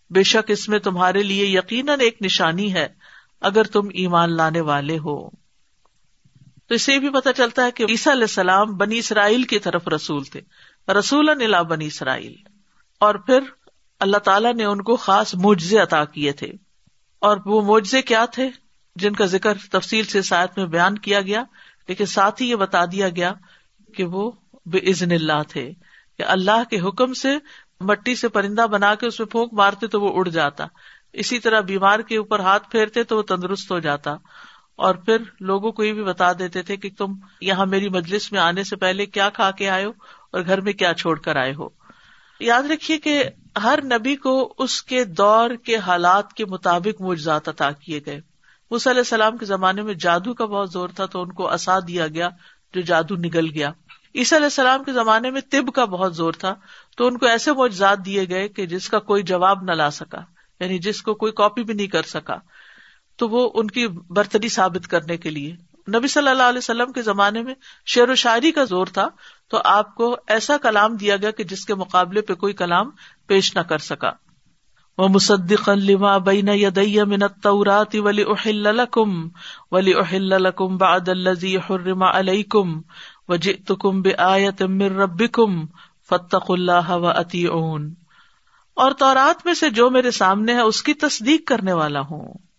بے 0.09 0.23
شک 0.23 0.51
اس 0.51 0.67
میں 0.69 0.79
تمہارے 0.79 1.23
لیے 1.23 1.45
یقیناً 1.45 1.99
ایک 1.99 2.21
نشانی 2.21 2.73
ہے 2.73 2.87
اگر 3.41 3.63
تم 3.63 3.87
ایمان 3.93 4.35
لانے 4.35 4.61
والے 4.61 4.97
ہو۔ 4.97 5.29
تو 6.67 6.75
اسے 6.75 6.99
بھی 6.99 7.09
پتا 7.09 7.33
چلتا 7.33 7.65
ہے 7.65 7.71
کہ 7.71 7.85
عیسیٰ 7.89 8.13
علیہ 8.13 8.23
السلام 8.23 8.75
بنی 8.77 8.97
اسرائیل 8.97 9.43
کی 9.43 9.59
طرف 9.59 9.87
رسول 9.87 10.23
تھے 10.23 10.41
رسول 10.93 11.29
بنی 11.63 11.85
اسرائیل۔ 11.85 12.33
اور 13.01 13.15
پھر 13.15 13.39
اللہ 14.01 14.17
تعالیٰ 14.17 14.53
نے 14.53 14.65
ان 14.65 14.81
کو 14.81 14.95
خاص 14.95 15.35
معجزے 15.35 15.77
عطا 15.77 16.05
کیے 16.05 16.31
تھے۔ 16.31 16.47
اور 17.19 17.37
وہ 17.45 17.61
معجزے 17.61 18.01
کیا 18.01 18.25
تھے 18.25 18.49
جن 18.95 19.13
کا 19.13 19.25
ذکر 19.25 19.57
تفصیل 19.71 20.03
سے 20.03 20.21
ساتھ 20.21 20.59
میں 20.59 20.65
بیان 20.65 20.97
کیا 20.97 21.21
گیا، 21.21 21.43
لیکن 21.87 22.05
ساتھ 22.05 22.41
ہی 22.41 22.49
یہ 22.49 22.55
بتا 22.55 22.85
دیا 22.85 23.09
گیا 23.09 23.33
کہ 23.95 24.03
وہ 24.03 24.31
بے 24.65 24.77
عزن 24.77 25.11
اللہ 25.11 25.43
تھے۔ 25.49 25.71
کہ 26.17 26.23
اللہ 26.23 26.63
کے 26.69 26.79
حکم 26.79 27.13
سے 27.13 27.37
مٹی 27.79 28.15
سے 28.15 28.27
پرندہ 28.27 28.67
بنا 28.67 28.95
کے 28.95 29.07
اس 29.07 29.19
میں 29.19 29.27
پھونک 29.27 29.53
مارتے 29.53 29.87
تو 29.87 30.01
وہ 30.01 30.19
اڑ 30.19 30.27
جاتا۔ 30.27 30.65
اسی 31.13 31.39
طرح 31.39 31.59
بیمار 31.59 31.99
کے 31.99 32.17
اوپر 32.17 32.39
ہاتھ 32.39 32.71
پھیرتے 32.71 33.03
تو 33.03 33.17
وہ 33.17 33.21
تندرست 33.21 33.71
ہو 33.71 33.79
جاتا۔ 33.79 34.11
اور 34.75 34.95
پھر 34.95 35.17
لوگوں 35.39 35.71
کو 35.71 35.83
یہ 35.83 35.93
بھی 35.93 36.03
بتا 36.03 36.33
دیتے 36.33 36.61
تھے 36.61 36.77
کہ 36.77 36.89
تم 36.97 37.13
یہاں 37.41 37.65
میری 37.65 37.89
مجلس 37.89 38.31
میں 38.31 38.39
آنے 38.39 38.63
سے 38.63 38.75
پہلے 38.75 39.05
کیا 39.05 39.29
کھا 39.29 39.51
کے 39.51 39.69
آئے 39.69 39.85
ہو 39.85 39.89
اور 40.31 40.41
گھر 40.45 40.61
میں 40.61 40.73
کیا 40.73 40.93
چھوڑ 40.93 41.19
کر 41.19 41.35
آئے 41.35 41.53
ہو۔ 41.53 41.69
یاد 42.39 42.63
رکھیے 42.63 42.97
کہ 42.97 43.23
ہر 43.63 43.79
نبی 43.83 44.15
کو 44.15 44.53
اس 44.57 44.83
کے 44.83 45.03
دور 45.03 45.49
کے 45.55 45.77
حالات 45.77 46.33
کے 46.33 46.45
مطابق 46.45 47.01
مجھات 47.01 47.49
عطا 47.49 47.71
کیے 47.71 47.99
گئے۔ 48.05 48.21
علیہ 48.71 48.97
السلام 48.97 49.37
کے 49.37 49.45
زمانے 49.45 49.81
میں 49.81 49.93
جادو 49.93 50.33
کا 50.33 50.45
بہت 50.45 50.71
زور 50.71 50.89
تھا 50.89 51.05
تو 51.05 51.21
ان 51.21 51.31
کو 51.31 51.49
اصا 51.49 51.79
دیا 51.87 52.07
گیا 52.07 52.29
جو 52.73 52.81
جادو 52.81 53.15
نگل 53.15 53.49
گیا۔ 53.53 53.71
عیسیٰ 54.15 54.37
علیہ 54.37 54.45
السلام 54.45 54.83
کے 54.83 54.93
زمانے 54.93 55.31
میں 55.31 55.41
طب 55.49 55.73
کا 55.73 55.85
بہت 55.85 56.15
زور 56.15 56.33
تھا 56.33 56.55
تو 56.97 57.07
ان 57.07 57.17
کو 57.17 57.25
ایسے 57.25 57.51
معجزات 57.51 57.97
دیے 58.05 58.29
گئے 58.29 58.47
کہ 58.47 58.65
جس 58.65 58.89
کا 58.89 58.99
کوئی 58.99 59.23
جواب 59.23 59.63
نہ 59.63 59.71
لا 59.71 59.91
سکا 59.91 60.19
یعنی 60.59 60.79
جس 60.79 61.01
کو 61.01 61.13
کوئی 61.13 61.31
کاپی 61.31 61.63
بھی 61.63 61.73
نہیں 61.73 61.87
کر 61.87 62.01
سکا۔ 62.01 62.35
تو 63.15 63.29
وہ 63.29 63.51
ان 63.53 63.67
کی 63.67 63.87
برتری 63.87 64.49
ثابت 64.49 64.87
کرنے 64.87 65.17
کے 65.17 65.29
لیے 65.29 65.55
نبی 65.87 66.07
صلی 66.07 66.27
اللہ 66.27 66.43
علیہ 66.43 66.57
وسلم 66.57 66.91
کے 66.91 67.01
زمانے 67.01 67.43
میں 67.43 67.53
شعر 67.85 68.09
و 68.09 68.15
شاعری 68.15 68.51
کا 68.51 68.63
زور 68.63 68.85
تھا، 68.85 69.07
تو 69.49 69.57
آپ 69.63 69.95
کو 69.95 70.17
ایسا 70.27 70.57
کلام 70.57 70.95
دیا 70.95 71.15
گیا 71.15 71.31
کہ 71.31 71.43
جس 71.43 71.65
کے 71.65 71.75
مقابلے 71.75 72.21
پہ 72.21 72.33
کوئی 72.33 72.53
کلام 72.53 72.89
پیش 73.27 73.55
نہ 73.55 73.61
کر 73.61 73.77
سکا۔ 73.77 74.11
و 74.97 75.07
مصدق 75.07 75.69
لما 75.69 76.17
بین 76.17 76.47
یدی 76.47 77.03
من 77.03 77.23
التورات 77.23 77.95
ولی 77.95 78.23
احل 78.23 78.75
لکم 78.75 79.29
ولی 79.71 79.93
احل 79.93 80.43
لکم 80.43 80.77
بعد 80.77 81.09
الذی 81.09 81.57
حرم 81.57 82.03
علیکم 82.03 82.81
وجئتکم 83.27 84.01
بآیت 84.01 84.61
من 84.61 84.81
ربکم 84.81 85.65
فاتقوا 86.09 86.55
اللہ 86.55 86.89
و 86.89 87.07
اطیعون 87.07 87.93
اور 88.73 88.91
تورات 88.91 89.45
میں 89.45 89.53
سے 89.53 89.69
جو 89.69 89.89
میرے 89.89 90.11
سامنے 90.11 90.53
ہے، 90.53 90.59
اس 90.59 90.83
کی 90.83 90.93
تصدیق 90.93 91.47
کرنے 91.47 91.73
والا 91.73 91.99
ہوں۔ 91.99 92.50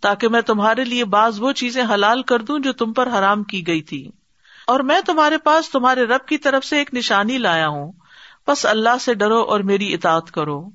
تاکہ 0.00 0.28
میں 0.28 0.40
تمہارے 0.40 0.84
لیے 0.84 1.04
بعض 1.04 1.40
وہ 1.40 1.52
چیزیں 1.52 1.84
حلال 1.94 2.22
کر 2.22 2.38
دوں 2.38 2.58
جو 2.58 2.72
تم 2.72 2.92
پر 2.92 3.08
حرام 3.18 3.42
کی 3.42 3.66
گئی 3.66 3.82
تھی۔ 3.82 4.10
اور 4.66 4.80
میں 4.80 5.00
تمہارے 5.06 5.38
پاس 5.38 5.70
تمہارے 5.70 6.02
رب 6.04 6.26
کی 6.26 6.38
طرف 6.38 6.64
سے 6.64 6.78
ایک 6.78 6.94
نشانی 6.94 7.38
لایا 7.38 7.68
ہوں۔ 7.68 7.92
بس 8.48 8.66
اللہ 8.66 8.98
سے 9.00 9.14
ڈرو 9.14 9.42
اور 9.42 9.60
میری 9.60 9.94
اطاعت 9.94 10.30
کرو۔ 10.30 10.70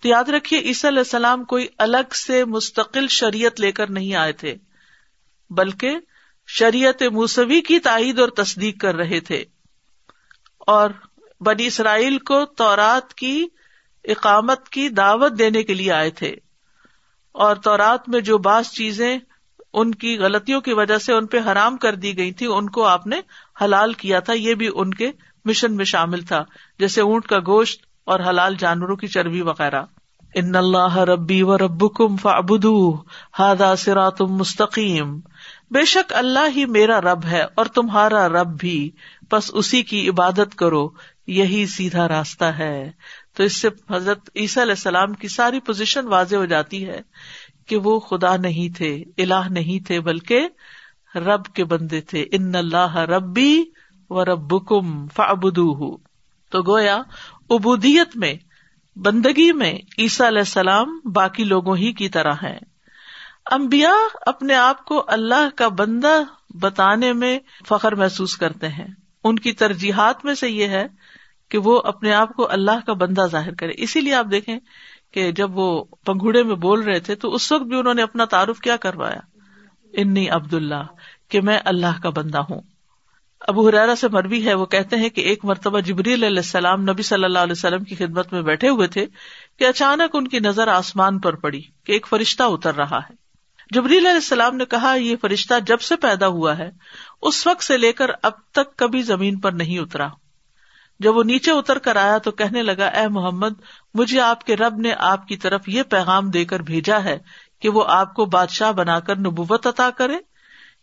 تو 0.00 0.08
یاد 0.08 0.24
رکھیے، 0.24 0.60
عیسی 0.60 0.88
علیہ 0.88 0.98
السلام 0.98 1.44
کوئی 1.44 1.66
الگ 1.78 2.14
سے 2.14 2.44
مستقل 2.44 3.08
شریعت 3.08 3.60
لے 3.60 3.72
کر 3.72 3.90
نہیں 3.90 4.14
آئے 4.14 4.32
تھے، 4.32 4.56
بلکہ 5.50 5.98
شریعت 6.46 7.02
موسوی 7.02 7.60
کی 7.60 7.78
تائید 7.78 8.18
اور 8.18 8.28
تصدیق 8.28 8.80
کر 8.80 8.94
رہے 8.94 9.20
تھے۔ 9.20 9.44
اور 10.58 10.90
بنی 11.40 11.66
اسرائیل 11.66 12.18
کو 12.18 12.44
تورات 12.44 13.14
کی 13.14 13.46
اقامت 14.04 14.68
کی 14.68 14.88
دعوت 14.88 15.38
دینے 15.38 15.62
کے 15.62 15.74
لیے 15.74 15.92
آئے 15.92 16.10
تھے۔ 16.10 16.36
اور 17.32 17.56
تورات 17.56 18.08
میں 18.08 18.20
جو 18.20 18.38
بعض 18.38 18.64
چیزیں 18.64 19.18
ان 19.72 19.94
کی 19.94 20.18
غلطیوں 20.18 20.60
کی 20.60 20.72
وجہ 20.72 20.98
سے 20.98 21.12
ان 21.12 21.26
پہ 21.26 21.38
حرام 21.38 21.76
کر 21.76 21.94
دی 21.94 22.18
گئی 22.18 22.32
تھی، 22.32 22.46
ان 22.46 22.70
کو 22.70 22.84
آپ 22.84 23.06
نے 23.06 23.20
حلال 23.62 23.92
کیا 23.92 24.20
تھا، 24.20 24.32
یہ 24.32 24.54
بھی 24.54 24.70
ان 24.74 24.94
کے 24.94 25.10
مشن 25.44 25.76
میں 25.76 25.84
شامل 25.84 26.22
تھا، 26.22 26.44
جیسے 26.78 27.00
اونٹ 27.00 27.26
کا 27.26 27.38
گوشت 27.38 27.82
اور 28.04 28.20
حلال 28.20 28.54
جانوروں 28.58 28.96
کی 28.96 29.06
چربی 29.06 29.40
وغیرہ۔ 29.40 29.82
ان 30.34 30.56
اللہ 30.56 30.96
ربی 30.96 31.42
و 31.42 31.58
رب 31.58 31.94
کم 31.94 32.16
فبدو 32.16 32.96
ہادا 33.38 33.76
سراتم 33.76 34.26
مستقیم۔ 34.26 35.20
بے 35.70 35.84
شک 35.84 36.12
اللہ 36.14 36.56
ہی 36.56 36.64
میرا 36.64 37.00
رب 37.00 37.24
ہے 37.24 37.44
اور 37.54 37.66
تمہارا 37.66 38.28
رب 38.28 38.60
بھی 38.60 38.90
بس 39.32 39.50
اسی 39.54 39.82
کی 39.82 40.08
عبادت 40.08 40.54
کرو، 40.54 40.88
یہی 41.26 41.66
سیدھا 41.66 42.08
راستہ 42.08 42.44
ہے۔ 42.44 42.90
تو 43.36 43.42
اس 43.42 43.56
سے 43.56 43.68
حضرت 43.90 44.30
عیسیٰ 44.36 44.62
علیہ 44.62 44.72
السلام 44.72 45.12
کی 45.12 45.28
ساری 45.28 45.60
پوزیشن 45.60 46.06
واضح 46.06 46.36
ہو 46.36 46.44
جاتی 46.44 46.88
ہے 46.88 47.00
کہ 47.66 47.76
وہ 47.76 48.00
خدا 48.00 48.36
نہیں 48.36 48.76
تھے 48.76 49.04
اللہ 49.18 49.48
نہیں 49.50 49.86
تھے، 49.86 50.00
بلکہ 50.00 50.48
رب 51.14 51.44
کے 51.44 51.64
بندے 51.64 52.00
تھے۔ 52.00 52.24
ان 52.32 52.54
اللہ 52.54 52.96
ربی 52.96 53.62
و 54.10 54.24
رب 54.24 54.66
کم 54.66 55.08
فبدو 55.08 55.96
تو 56.50 56.72
گویا 56.72 56.96
ابودیت 57.50 58.16
میں، 58.16 58.34
بندگی 58.96 59.52
میں 59.52 59.74
عیسیٰ 59.98 60.26
علیہ 60.26 60.38
السلام 60.38 61.00
باقی 61.04 61.44
لوگوں 61.44 61.76
ہی 61.76 61.92
کی 61.92 62.08
طرح 62.08 62.32
ہے 62.42 62.58
امبیا 63.50 63.92
اپنے 64.26 64.54
آپ 64.54 64.84
کو 64.84 65.04
اللہ 65.06 65.48
کا 65.56 65.68
بندہ 65.68 66.20
بتانے 66.50 67.12
میں 67.12 67.38
فخر 67.68 67.94
محسوس 67.94 68.36
کرتے 68.36 68.68
ہیں۔ 68.68 68.86
ان 69.24 69.38
کی 69.38 69.52
ترجیحات 69.52 70.24
میں 70.24 70.34
سے 70.34 70.50
یہ 70.50 70.66
ہے 70.66 70.86
کہ 71.52 71.58
وہ 71.58 71.80
اپنے 71.84 72.12
آپ 72.12 72.32
کو 72.32 72.50
اللہ 72.50 72.86
کا 72.86 72.92
بندہ 72.92 73.26
ظاہر 73.30 73.54
کرے۔ 73.54 73.72
اسی 73.76 74.00
لیے 74.00 74.14
آپ 74.14 74.26
دیکھیں 74.30 74.58
کہ 75.12 75.32
جب 75.32 75.58
وہ 75.58 75.84
پنگوڑے 76.06 76.42
میں 76.42 76.54
بول 76.54 76.80
رہے 76.80 77.00
تھے 77.00 77.14
تو 77.14 77.34
اس 77.34 77.52
وقت 77.52 77.62
بھی 77.62 77.78
انہوں 77.78 77.94
نے 77.94 78.02
اپنا 78.02 78.24
تعارف 78.24 78.60
کیا 78.60 78.76
کروایا۔ 78.76 79.20
انی 79.92 80.28
عبد 80.28 80.54
اللہ 80.54 80.82
کہ 81.28 81.40
میں 81.40 81.58
اللہ 81.64 82.02
کا 82.02 82.10
بندہ 82.10 82.38
ہوں۔ 82.38 82.60
ابو 83.40 83.68
حرارا 83.68 83.96
سے 83.96 84.08
مربی 84.08 84.46
ہے، 84.46 84.54
وہ 84.54 84.66
کہتے 84.66 84.96
ہیں 84.96 85.08
کہ 85.08 85.20
ایک 85.20 85.44
مرتبہ 85.44 85.80
جبری 85.80 86.14
علیہ 86.14 86.26
السلام 86.26 86.82
نبی 86.82 87.02
صلی 87.02 87.24
اللہ 87.24 87.38
علیہ 87.38 87.52
وسلم 87.52 87.84
کی 87.84 87.94
خدمت 87.94 88.32
میں 88.32 88.42
بیٹھے 88.42 88.68
ہوئے 88.68 88.88
تھے 88.88 89.06
کہ 89.58 89.64
اچانک 89.64 90.16
ان 90.16 90.28
کی 90.28 90.38
نظر 90.38 90.68
آسمان 90.68 91.18
پر 91.18 91.34
پڑی 91.34 91.60
کہ 91.60 91.92
ایک 91.92 92.06
فرشتہ 92.06 92.42
اتر 92.42 92.74
رہا 92.74 92.98
ہے۔ 92.98 93.12
جبری 93.70 93.98
علیہ 93.98 94.10
السلام 94.10 94.56
نے 94.56 94.64
کہا، 94.64 94.94
یہ 94.94 95.16
فرشتہ 95.20 95.54
جب 95.66 95.80
سے 95.80 95.96
پیدا 95.96 96.26
ہوا 96.26 96.58
ہے، 96.58 96.70
اس 97.22 97.46
وقت 97.46 97.62
سے 97.62 97.78
لے 97.78 97.92
کر 97.92 98.10
اب 98.22 98.32
تک 98.52 98.76
کبھی 98.76 99.02
زمین 99.02 99.40
پر 99.40 99.52
نہیں 99.52 99.78
اترا۔ 99.78 100.08
جب 101.02 101.16
وہ 101.16 101.22
نیچے 101.22 101.50
اتر 101.50 101.78
کر 101.78 101.96
آیا 101.96 102.18
تو 102.18 102.30
کہنے 102.30 102.62
لگا، 102.62 102.86
اے 102.86 103.08
محمد، 103.08 103.50
مجھے 103.94 104.20
آپ 104.20 104.44
کے 104.44 104.56
رب 104.56 104.76
نے 104.76 104.92
آپ 104.98 105.28
کی 105.28 105.36
طرف 105.36 105.68
یہ 105.68 105.82
پیغام 105.82 106.30
دے 106.30 106.44
کر 106.44 106.60
بھیجا 106.60 107.04
ہے 107.04 107.18
کہ 107.60 107.68
وہ 107.68 107.84
آپ 107.88 108.14
کو 108.14 108.24
بادشاہ 108.24 108.72
بنا 108.72 109.00
کر 109.00 109.18
نبوت 109.18 109.66
عطا 109.66 109.90
کرے 109.90 110.16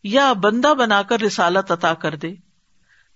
یا 0.04 0.34
بندہ 0.34 0.74
بنا 0.74 1.02
کر 1.02 1.22
رسالت 1.22 1.72
عطا 1.72 1.94
کر 1.94 2.16
دے۔ 2.16 2.36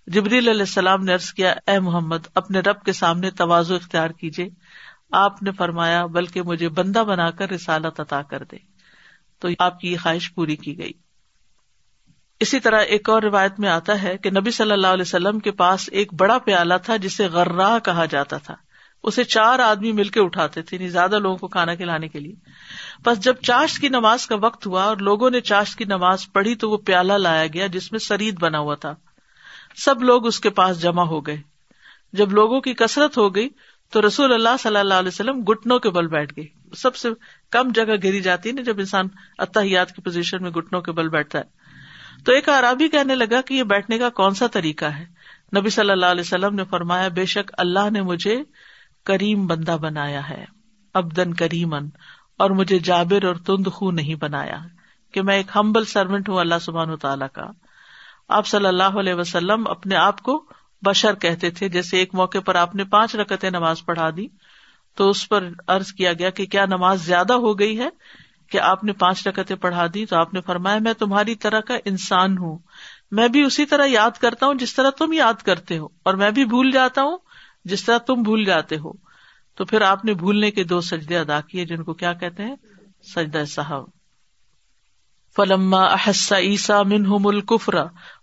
جبریل 0.06 0.48
علیہ 0.48 0.60
السلام 0.60 1.04
نے 1.04 1.12
ارض 1.12 1.32
کیا، 1.32 1.54
اے 1.66 1.80
محمد، 1.80 2.26
اپنے 2.34 2.60
رب 2.60 2.82
کے 2.82 2.92
سامنے 2.92 3.30
توازو 3.30 3.74
اختیار 3.74 4.10
کیجیے 4.10 4.48
آپ 5.12 5.42
نے 5.42 5.52
فرمایا، 5.52 6.06
بلکہ 6.06 6.42
مجھے 6.42 6.68
بندہ 6.68 6.98
بنا 6.98 7.30
کر 7.30 7.50
رسالت 7.50 8.00
عطا 8.00 8.22
کر 8.22 8.44
دے۔ 8.44 8.56
تو 9.38 9.48
آپ 9.58 9.80
کی 9.80 9.92
یہ 9.92 9.96
خواہش 10.02 10.34
پوری 10.34 10.56
کی 10.56 10.78
گئی۔ 10.78 11.03
اسی 12.40 12.60
طرح 12.60 12.80
ایک 12.80 13.10
اور 13.10 13.22
روایت 13.22 13.60
میں 13.60 13.68
آتا 13.68 14.02
ہے 14.02 14.18
کہ 14.18 14.30
نبی 14.30 14.50
صلی 14.50 14.72
اللہ 14.72 14.86
علیہ 14.86 15.02
وسلم 15.02 15.38
کے 15.38 15.50
پاس 15.50 15.88
ایک 15.92 16.14
بڑا 16.14 16.38
پیالہ 16.38 16.74
تھا 16.84 16.96
جسے 16.96 17.26
غرہ 17.26 17.78
کہا 17.84 18.04
جاتا 18.04 18.38
تھا۔ 18.38 18.54
اسے 19.02 19.24
چار 19.24 19.58
آدمی 19.58 19.92
مل 19.92 20.08
کے 20.08 20.20
اٹھاتے 20.20 20.62
تھے 20.62 20.76
یعنی 20.76 20.88
زیادہ 20.88 21.18
لوگوں 21.18 21.36
کو 21.36 21.48
کھانا 21.48 21.74
کھلانے 21.74 22.08
کے 22.08 22.20
لیے۔ 22.20 22.34
بس 23.04 23.20
جب 23.20 23.34
چاشت 23.42 23.78
کی 23.78 23.88
نماز 23.88 24.26
کا 24.26 24.36
وقت 24.42 24.66
ہوا 24.66 24.84
اور 24.84 24.96
لوگوں 24.96 25.30
نے 25.30 25.40
چاشت 25.40 25.78
کی 25.78 25.84
نماز 25.84 26.32
پڑھی 26.32 26.54
تو 26.54 26.70
وہ 26.70 26.76
پیالہ 26.76 27.12
لایا 27.12 27.46
گیا 27.46 27.66
جس 27.66 27.92
میں 27.92 27.98
سرید 27.98 28.40
بنا 28.40 28.58
ہوا 28.58 28.74
تھا۔ 28.74 28.94
سب 29.76 30.02
لوگ 30.02 30.26
اس 30.26 30.40
کے 30.40 30.50
پاس 30.50 30.82
جمع 30.82 31.02
ہو 31.02 31.26
گئے۔ 31.26 31.36
جب 32.12 32.32
لوگوں 32.32 32.60
کی 32.60 32.74
کثرت 32.74 33.18
ہو 33.18 33.34
گئی 33.34 33.48
تو 33.90 34.06
رسول 34.06 34.32
اللہ 34.32 34.56
صلی 34.60 34.76
اللہ 34.76 34.94
علیہ 34.94 35.08
وسلم 35.08 35.42
گٹنوں 35.42 35.78
کے 35.78 35.90
بل 35.90 36.06
بیٹھ 36.06 36.32
گئے۔ 36.36 36.46
سب 36.76 36.96
سے 36.96 37.08
کم 37.50 37.68
جگہ 37.74 37.94
گری 38.04 38.20
جاتی 38.20 38.48
ہے 38.48 38.54
نا 38.54 38.62
جب 38.62 38.78
انسان 38.78 39.06
اتحیات 39.38 39.92
کی 39.92 40.02
پوزیشن 40.02 40.42
میں 40.42 40.50
گٹنوں 40.50 40.80
کے 40.80 40.92
بل 40.92 41.08
بیٹھتا 41.08 41.38
ہے۔ 41.38 41.63
تو 42.26 42.32
ایک 42.32 42.48
عرابی 42.48 42.88
کہنے 42.88 43.14
لگا 43.14 43.40
کہ 43.40 43.54
یہ 43.54 43.62
بیٹھنے 43.62 43.98
کا 43.98 44.08
کون 44.10 44.34
سا 44.34 44.46
طریقہ 44.46 44.84
ہے؟ 44.84 45.04
نبی 45.56 45.70
صلی 45.70 45.90
اللہ 45.90 46.06
علیہ 46.06 46.20
وسلم 46.20 46.54
نے 46.54 46.64
فرمایا، 46.64 47.08
بے 47.08 47.24
شک 47.24 47.50
اللہ 47.58 47.90
نے 47.90 48.02
مجھے 48.02 48.36
کریم 49.06 49.46
بندہ 49.46 49.76
بنایا 49.80 50.28
ہے 50.28 50.44
ابدن 50.94 51.34
کریمن 51.34 51.88
اور 52.38 52.50
مجھے 52.50 52.78
جابر 52.78 53.24
اور 53.24 53.34
تند 53.36 53.66
خو 53.66 53.90
نہیں 53.90 54.14
بنایا، 54.14 54.58
کہ 55.14 55.22
میں 55.22 55.36
ایک 55.36 55.50
ہمبل 55.56 55.84
سروینٹ 55.84 56.28
ہوں 56.28 56.40
اللہ 56.40 56.58
سبحان 56.60 56.90
و 56.90 56.96
تعالیٰ 56.96 57.28
کا۔ 57.32 57.46
آپ 58.28 58.46
صلی 58.46 58.66
اللہ 58.66 58.98
علیہ 58.98 59.14
وسلم 59.14 59.66
اپنے 59.68 59.96
آپ 59.96 60.22
کو 60.22 60.44
بشر 60.82 61.14
کہتے 61.14 61.50
تھے، 61.50 61.68
جیسے 61.68 61.98
ایک 61.98 62.14
موقع 62.14 62.38
پر 62.38 62.54
آپ 62.54 62.74
نے 62.74 62.84
پانچ 62.84 63.14
رکتیں 63.14 63.50
نماز 63.50 63.84
پڑھا 63.84 64.10
دی، 64.10 64.26
تو 64.94 65.10
اس 65.10 65.28
پر 65.28 65.48
ارض 65.68 65.92
کیا 65.92 66.12
گیا 66.12 66.30
کہ 66.30 66.46
کیا 66.46 66.64
نماز 66.66 67.04
زیادہ 67.06 67.32
ہو 67.32 67.58
گئی 67.58 67.78
ہے؟ 67.78 67.88
کہ 68.50 68.60
آپ 68.60 68.84
نے 68.84 68.92
پانچ 68.92 69.26
رکتیں 69.26 69.56
پڑھا 69.56 69.86
دی 69.94 70.06
تو 70.06 70.16
آپ 70.16 70.34
نے 70.34 70.40
فرمایا 70.40 70.78
میں 70.78 70.92
تمہاری 70.92 71.34
طرح 71.34 71.60
کا 71.60 71.74
انسان 71.84 72.38
ہوں۔ 72.38 72.58
میں 73.10 73.28
بھی 73.28 73.42
اسی 73.42 73.66
طرح 73.66 73.86
یاد 73.86 74.10
کرتا 74.10 74.46
ہوں 74.46 74.54
جس 74.54 74.74
طرح 74.74 74.90
تم 74.90 75.12
یاد 75.12 75.42
کرتے 75.42 75.78
ہو 75.78 75.86
اور 76.02 76.14
میں 76.14 76.30
بھی 76.30 76.44
بھول 76.44 76.70
جاتا 76.70 77.02
ہوں 77.02 77.18
جس 77.64 77.84
طرح 77.84 77.98
تم 77.98 78.14
بھول 78.14 78.44
جاتے 78.44 78.76
ہو۔ 78.76 78.92
تو 79.54 79.64
پھر 79.64 79.80
آپ 79.80 80.04
نے 80.04 80.14
بھولنے 80.14 80.50
کے 80.50 80.64
دو 80.64 80.80
سجدے 80.80 81.18
ادا 81.18 81.40
کیے 81.40 81.64
جن 81.64 81.82
کو 81.82 81.94
کیا 81.94 82.12
کہتے 82.12 82.42
ہیں؟ 82.42 82.56
سجدہ 83.14 83.44
صاحب 83.44 83.84
فلما 85.36 85.84
احس 85.84 86.32
عیسا 86.32 86.82
منہم 86.82 87.26
الکفر، 87.26 87.74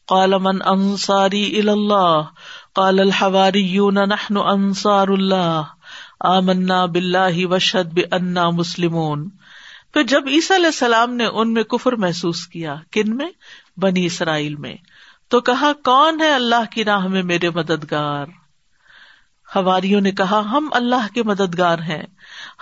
قال 0.08 0.34
من 0.40 0.58
انصاری 0.66 1.70
اللہ 1.70 2.22
قال 2.74 3.00
الحواریون 3.00 3.96
نحن 3.96 4.38
انصار 4.38 5.08
اللہ، 5.08 5.62
آمنا 6.20 6.86
باللہ 6.86 7.46
وشد 7.46 7.94
بأننا 7.94 8.50
مسلمون۔ 8.50 9.30
پھر 9.94 10.04
جب 10.04 10.22
عیسیٰ 10.28 10.58
علیہ 10.58 10.66
السلام 10.66 11.14
نے 11.14 11.26
ان 11.26 11.54
میں 11.54 11.64
کفر 11.64 11.94
محسوس 11.94 12.48
کیا، 12.48 12.76
کن 12.92 13.16
میں؟ 13.16 13.30
بنی 13.78 14.06
اسرائیل 14.06 14.56
میں۔ 14.56 14.76
تو 15.28 15.42
کہا، 15.42 15.72
کون 15.84 16.22
ہے 16.22 16.32
اللہ 16.32 16.72
کی 16.72 16.86
راہ 16.86 17.08
میں 17.08 17.24
میرے 17.24 17.50
مددگار؟ 17.50 18.26
ہواریوں 19.56 20.02
نے 20.02 20.12
کہا، 20.12 20.40
ہم 20.40 20.70
اللہ 20.72 21.14
کے 21.14 21.24
مددگار 21.24 21.80
ہیں۔ 21.80 22.04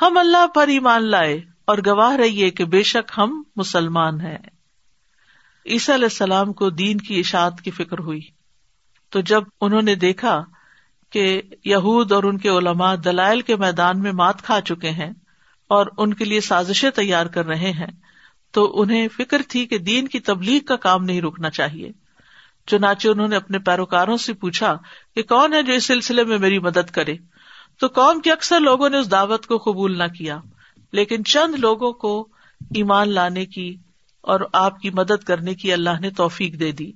ہم 0.01 0.17
اللہ 0.17 0.48
پر 0.48 0.67
ایمان 0.67 1.03
لائے 1.03 1.41
اور 1.65 1.77
گواہ 1.86 2.15
رہیے 2.15 2.50
کہ 2.50 2.65
بے 2.65 2.83
شک 2.83 3.12
ہم 3.17 3.43
مسلمان 3.55 4.21
ہیں۔ 4.21 4.38
عیسی 5.65 5.93
علیہ 5.93 6.05
السلام 6.05 6.53
کو 6.53 6.69
دین 6.69 6.98
کی 6.98 7.19
اشاعت 7.19 7.62
کی 7.62 7.71
فکر 7.71 8.00
ہوئی۔ 8.00 8.21
تو 9.09 9.21
جب 9.21 9.43
انہوں 9.62 9.81
نے 9.81 9.95
دیکھا 9.95 10.45
کہ 11.09 11.41
یہود 11.65 12.12
اور 12.12 12.24
ان 12.24 12.38
کے 12.38 12.50
علماء 12.50 12.95
دلائل 12.95 13.41
کے 13.41 13.55
میدان 13.55 14.00
میں 14.00 14.12
مات 14.12 14.41
کھا 14.41 14.62
چکے 14.62 14.89
ہیں 14.89 15.12
اور 15.70 15.88
ان 15.98 16.14
کے 16.14 16.26
لیے 16.26 16.42
سازشیں 16.42 16.90
تیار 16.90 17.26
کر 17.26 17.46
رہے 17.46 17.72
ہیں، 17.72 17.88
تو 18.52 18.82
انہیں 18.82 19.08
فکر 19.08 19.42
تھی 19.48 19.66
کہ 19.66 19.78
دین 19.78 20.08
کی 20.08 20.20
تبلیغ 20.20 20.60
کا 20.60 20.76
کام 20.76 21.04
نہیں 21.04 21.22
رکنا 21.22 21.50
چاہیے۔ 21.50 21.92
چنانچہ 22.68 23.08
انہوں 23.08 23.28
نے 23.28 23.36
اپنے 23.36 23.60
پیروکاروں 23.60 24.18
سے 24.18 24.34
پوچھا 24.34 24.78
کہ 25.16 25.24
کون 25.24 25.54
ہے 25.54 25.64
جو 25.64 25.74
اس 25.74 25.86
سلسلے 25.86 26.24
میں 26.24 26.38
میری 26.38 26.60
مدد 26.60 26.92
کرے؟ 26.92 27.16
تو 27.80 27.88
قوم 27.88 28.22
کے 28.22 28.32
اکثر 28.32 28.60
لوگوں 28.60 28.90
نے 28.90 28.98
اس 28.98 29.12
دعوت 29.12 29.46
کو 29.46 29.58
قبول 29.58 29.98
نہ 29.98 30.08
کیا، 30.18 30.40
لیکن 30.92 31.24
چند 31.24 31.56
لوگوں 31.56 31.94
کو 31.94 32.28
ایمان 32.62 33.10
لانے 33.10 33.46
کی 33.46 33.76
اور 34.22 34.40
آپ 34.54 34.80
کی 34.80 34.90
مدد 34.90 35.24
کرنے 35.24 35.54
کی 35.54 35.74
اللہ 35.74 36.00
نے 36.02 36.10
توفیق 36.10 36.60
دے 36.60 36.72
دی۔ 36.72 36.92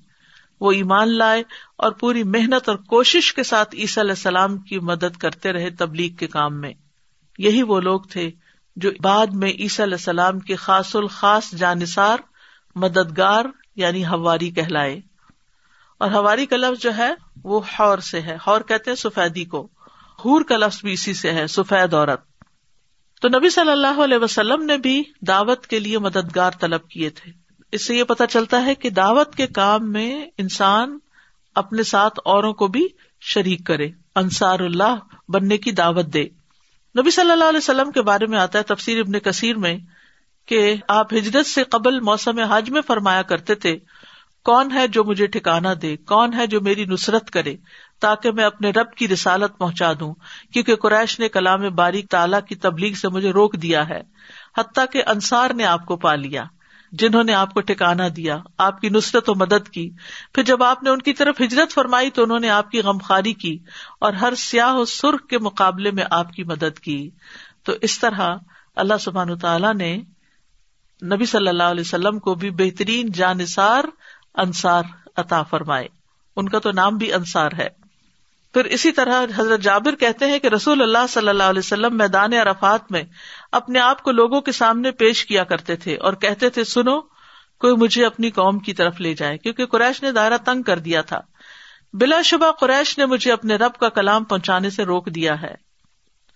وہ 0.62 0.72
ایمان 0.72 1.18
لائے 1.18 1.44
اور 1.76 1.92
پوری 1.92 2.24
محنت 2.24 2.70
اور 2.70 2.78
کوشش 2.78 3.34
کے 3.34 3.44
ساتھ 3.44 3.76
عیسی 3.76 4.02
علیہ 4.02 4.12
السلام 4.12 4.58
کی 4.58 4.80
مدد 4.80 5.18
کرتے 5.18 5.54
رہے 5.54 5.70
تبلیغ 5.70 6.16
کے 6.16 6.28
کام 6.28 6.62
میں۔ 6.62 6.74
یہی 7.38 7.64
وہ 7.64 7.80
لوگ 7.80 8.02
تھے 8.02 8.32
جو 8.76 8.92
بعد 9.02 9.28
میں 9.28 9.50
عیسی 9.50 9.84
علیہ 9.84 9.94
السلام 9.94 10.40
کے 10.40 10.56
خاص 10.56 10.96
الخاص 10.96 11.52
جانصار 11.52 12.18
مددگار 12.76 13.46
یعنی 13.76 14.06
ہواری 14.06 14.50
کہلائے۔ 14.50 15.00
اور 15.98 16.12
ہواری 16.12 16.46
کا 16.46 16.58
لفظ 16.58 16.82
جو 16.82 16.98
ہے، 16.98 17.12
وہ 17.44 17.62
ہور 17.80 17.98
سے 17.98 18.22
ہے۔ 18.22 18.38
ہور 18.48 18.62
کہتے 18.62 18.92
ہیں 18.92 18.96
سفیدی 18.96 19.46
کو۔ 19.46 19.68
ہور 20.26 20.42
کا 20.42 20.58
لفظ 20.58 20.82
بھی 20.82 20.94
اسی 20.94 21.14
سے 21.14 21.32
ہے، 21.32 21.48
سفید 21.48 21.94
عورت۔ 21.94 22.22
تو 23.22 23.28
نبی 23.28 23.50
صلی 23.50 23.72
اللہ 23.72 24.02
علیہ 24.04 24.18
وسلم 24.18 24.64
نے 24.64 24.78
بھی 24.78 25.04
دعوت 25.28 25.68
کے 25.68 25.80
لیے 25.80 26.00
مددگار 26.00 26.52
طلب 26.60 26.88
کیے 26.88 27.10
تھے۔ 27.10 27.32
اس 27.72 27.88
سے 27.88 27.96
یہ 27.96 28.04
پتا 28.04 28.28
چلتا 28.28 28.66
ہے 28.66 28.76
کہ 28.76 28.90
دعوت 28.90 29.36
کے 29.36 29.48
کام 29.48 29.92
میں 29.92 30.26
انسان 30.38 30.98
اپنے 31.56 31.84
ساتھ 31.84 32.20
اوروں 32.26 32.54
کو 32.54 32.68
بھی 32.68 32.88
شریک 33.22 33.66
کرے، 33.66 33.90
انصار 34.16 34.60
اللہ 34.60 34.96
بننے 35.30 35.58
کی 35.58 35.72
دعوت 35.72 36.06
دے۔ 36.06 36.28
نبی 37.00 37.12
صلی 37.12 37.32
اللہ 37.32 37.44
علیہ 37.44 37.58
وسلم 37.58 37.92
کے 37.92 38.02
بارے 38.02 38.26
میں 38.26 38.40
آتا 38.40 38.60
ہے 38.60 38.64
تفسیر 38.64 39.00
ابن 39.00 39.20
کثیر 39.20 39.56
میں 39.56 39.78
کہ 40.46 40.76
آپ 40.88 41.14
ہجرت 41.14 41.46
سے 41.46 41.64
قبل 41.64 42.00
موسم 42.00 42.40
حج 42.40 42.70
میں 42.70 42.82
فرمایا 42.82 43.22
کرتے 43.22 43.56
تھے، 43.56 43.78
کون 44.46 44.72
ہے 44.72 44.88
جو 44.88 45.04
مجھے 45.04 45.28
ٹھکانا 45.28 45.74
دے؟ 45.82 45.98
کون 45.98 46.34
ہے 46.34 46.48
جو 46.48 46.62
میری 46.62 46.86
نصرت 46.86 47.32
کرے 47.32 47.56
تاکہ 48.02 48.32
میں 48.32 48.44
اپنے 48.44 48.70
رب 48.70 48.94
کی 48.94 49.08
رسالت 49.08 49.58
پہنچا 49.58 49.92
دوں؟ 50.00 50.14
کیونکہ 50.54 50.76
قریش 50.76 51.20
نے 51.20 51.30
کلام 51.30 51.76
باریک 51.76 52.10
تالا 52.10 52.40
کی 52.40 52.56
تبلیغ 52.56 52.94
سے 52.94 53.10
مجھے 53.10 53.32
روک 53.32 53.56
دیا 53.62 53.90
ہے، 53.90 54.02
حتیٰ 54.58 54.86
کہ 54.92 55.04
انصار 55.06 55.50
نے 55.50 55.66
آپ 55.66 55.86
کو 55.86 55.96
پا 55.98 56.16
لیا۔ 56.16 56.44
جنہوں 56.94 57.24
نے 57.24 57.34
آپ 57.34 57.54
کو 57.54 57.62
ٹھکانا 57.62 58.04
دیا، 58.16 58.38
آپ 58.58 58.82
کی 58.82 58.90
نصرت 58.90 59.30
و 59.30 59.36
مدد 59.36 59.70
کی۔ 59.70 59.90
پھر 60.34 60.44
جب 60.44 60.64
آپ 60.64 60.84
نے 60.84 60.90
ان 60.90 61.02
کی 61.02 61.14
طرف 61.14 61.42
ہجرت 61.42 61.74
فرمائی 61.74 62.10
تو 62.10 62.24
انہوں 62.24 62.40
نے 62.40 62.50
آپ 62.50 62.72
کی 62.72 62.82
غمخاری 62.82 63.34
کی 63.34 63.58
اور 64.00 64.14
ہر 64.14 64.36
سیاح 64.36 64.74
و 64.74 64.86
سرخ 64.86 65.28
کے 65.28 65.38
مقابلے 65.38 65.92
میں 65.92 66.04
آپ 66.12 66.32
کی 66.32 66.44
مدد 66.44 66.80
کی۔ 66.80 67.10
تو 67.64 67.74
اس 67.82 68.00
طرح 68.00 68.36
اللہ 68.76 68.94
سبحان 69.00 69.38
تعالیٰ 69.38 69.74
نے 69.74 70.02
نبی 71.04 71.26
صلی 71.26 71.48
اللہ 71.48 71.64
علیہ 71.64 71.82
وسلم 71.82 72.20
کو 72.20 72.36
بھی 72.36 72.50
بہترین 72.50 73.12
جانصار 73.12 73.84
انصار 74.36 74.84
عطا 75.18 75.44
فرمائے۔ 75.44 75.88
ان 76.36 76.50
کا 76.50 76.60
تو 76.60 76.72
نام 76.72 76.98
بھی 76.98 77.14
انصار 77.14 77.52
ہے۔ 77.58 77.83
پھر 78.54 78.66
اسی 78.66 78.92
طرح 78.92 79.26
حضرت 79.36 79.60
جابر 79.60 79.96
کہتے 79.96 80.26
ہیں 80.26 80.40
کہ 80.40 80.48
رسول 80.48 80.82
اللہ 80.82 81.08
صلی 81.10 81.30
اللہ 81.30 81.44
علیہ 81.44 81.60
وسلم 81.60 81.98
میدان 81.98 82.34
عرفات 82.34 82.92
میں 82.92 83.04
اپنے 83.52 83.80
آپ 83.80 84.04
کو 84.04 84.12
لوگوں 84.12 84.42
کے 84.42 84.52
سامنے 84.52 84.92
پیش 84.92 85.26
کیا 85.26 85.44
کرتے 85.44 85.76
تھے 85.76 85.98
اور 85.98 86.14
کہتے 86.14 86.50
تھے، 86.50 86.64
سنو، 86.64 87.02
کوئی 87.60 87.76
مجھے 87.76 88.06
اپنی 88.06 88.30
قوم 88.30 88.60
کی 88.60 88.74
طرف 88.74 89.02
لے 89.02 89.14
جائے، 89.14 89.38
کیونکہ 89.38 89.66
قریش 89.66 90.04
نے 90.04 90.12
دائرہ 90.12 90.38
تنگ 90.46 90.62
کر 90.62 90.80
دیا 90.80 91.02
تھا۔ 91.02 91.20
بلا 91.94 92.22
شبہ 92.22 92.52
قریش 92.52 92.98
نے 92.98 93.06
مجھے 93.06 93.32
اپنے 93.32 93.56
رب 93.56 93.74
کا 93.74 93.90
کلام 93.90 94.24
پہنچانے 94.24 94.70
سے 94.70 94.84
روک 94.84 95.10
دیا 95.10 95.42
ہے۔ 95.42 95.56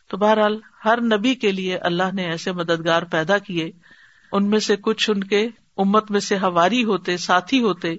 تو 0.09 0.17
بہرحال، 0.17 0.59
ہر 0.85 1.01
نبی 1.01 1.35
کے 1.35 1.51
لیے 1.51 1.77
اللہ 1.77 2.13
نے 2.13 2.23
ایسے 2.23 2.51
مددگار 2.51 3.01
پیدا 3.01 3.37
کیے، 3.37 3.71
ان 4.31 4.49
میں 4.49 4.59
سے 4.59 4.75
کچھ 4.75 5.09
ان 5.09 5.23
کے 5.23 5.47
امت 5.77 6.11
میں 6.11 6.19
سے 6.19 6.37
ہواری 6.37 6.83
ہوتے، 6.83 7.17
ساتھی 7.17 7.61
ہوتے، 7.61 7.95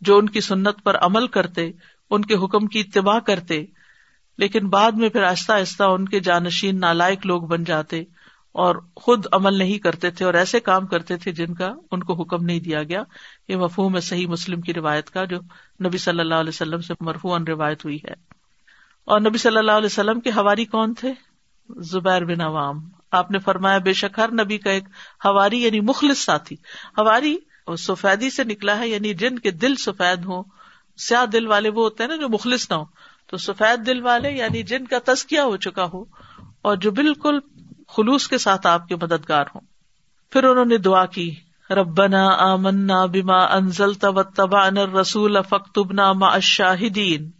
جو 0.00 0.18
ان 0.18 0.28
کی 0.28 0.40
سنت 0.40 0.82
پر 0.84 0.96
عمل 0.96 1.26
کرتے 1.26 1.70
ان 2.12 2.22
کے 2.22 2.34
حکم 2.34 2.66
کی 2.66 2.80
اتباع 2.80 3.18
کرتے، 3.18 3.64
لیکن 4.38 4.68
بعد 4.68 4.92
میں 4.92 5.08
پھر 5.08 5.22
آہستہ 5.22 5.52
آہستہ 5.52 5.82
ان 5.82 6.08
کے 6.08 6.20
جانشین 6.20 6.80
نالائق 6.80 7.26
لوگ 7.26 7.42
بن 7.42 7.64
جاتے 7.64 8.00
اور 8.52 8.76
خود 8.96 9.26
عمل 9.32 9.54
نہیں 9.54 9.78
کرتے 9.78 10.10
تھے 10.10 10.24
اور 10.24 10.34
ایسے 10.34 10.60
کام 10.60 10.86
کرتے 10.86 11.16
تھے 11.16 11.32
جن 11.32 11.54
کا 11.54 11.74
ان 11.90 12.02
کو 12.02 12.22
حکم 12.22 12.44
نہیں 12.44 12.60
دیا 12.60 12.82
گیا۔ 12.82 13.02
یہ 13.48 13.56
مفہوم 13.56 13.94
ہے 13.94 14.00
صحیح 14.00 14.26
مسلم 14.26 14.60
کی 14.60 14.74
روایت 14.74 15.10
کا، 15.10 15.24
جو 15.24 15.36
نبی 15.84 15.98
صلی 15.98 16.20
اللہ 16.20 16.34
علیہ 16.34 16.48
وسلم 16.48 16.80
سے 16.80 16.94
مرفوع 17.00 17.38
روایت 17.48 17.84
ہوئی 17.84 17.96
ہے۔ 17.96 18.12
اور 19.04 19.20
نبی 19.20 19.38
صلی 19.38 19.56
اللہ 19.56 19.72
علیہ 19.72 19.86
وسلم 19.86 20.20
کے 20.20 20.30
ہواری 20.30 20.64
کون 20.64 20.94
تھے؟ 20.94 21.12
زبیر 21.76 22.24
بن 22.24 22.40
عوام۔ 22.40 22.76
آپ 23.10 23.30
نے 23.30 23.38
فرمایا، 23.38 23.78
بے 23.78 23.92
شک 23.92 24.18
ہر 24.18 24.32
نبی 24.32 24.58
کا 24.58 24.70
ایک 24.70 24.84
ہواری 25.24 25.62
یعنی 25.62 25.80
مخلص 25.80 26.18
ساتھی۔ 26.18 26.56
ہواری 26.98 27.36
سفیدی 27.78 28.30
سے 28.30 28.44
نکلا 28.44 28.78
ہے 28.78 28.88
یعنی 28.88 29.14
جن 29.14 29.38
کے 29.38 29.50
دل 29.50 29.74
سفید 29.76 30.24
ہوں 30.24 30.42
سیاہ 30.96 31.26
دل 31.26 31.46
والے 31.46 31.68
وہ 31.68 31.82
ہوتے 31.82 32.02
ہیں 32.02 32.10
نا 32.10 32.16
جو 32.16 32.28
مخلص 32.28 32.70
نہ 32.70 32.76
ہو 32.76 32.84
تو 33.26 33.36
سفید 33.36 33.86
دل 33.86 34.02
والے 34.02 34.30
یعنی 34.30 34.62
جن 34.62 34.86
کا 34.86 34.96
تسکیا 35.04 35.44
ہو 35.44 35.56
چکا 35.56 35.86
ہو 35.92 36.04
اور 36.62 36.76
جو 36.76 36.90
بالکل 36.90 37.38
خلوص 37.88 38.28
کے 38.28 38.38
ساتھ 38.38 38.66
آپ 38.66 38.88
کے 38.88 38.96
مددگار 38.96 39.44
ہوں۔ 39.54 39.60
پھر 40.30 40.44
انہوں 40.44 40.64
نے 40.64 40.78
دعا 40.78 41.06
کی، 41.06 41.34
ربنا 41.70 42.28
آمنا 42.28 43.06
بما 43.06 43.44
انزل 43.44 43.94
تبا 43.94 44.70
رسول 45.00 45.36
فختبنا 45.48 46.12
ما 46.12 46.38
شاہدین 46.38 47.30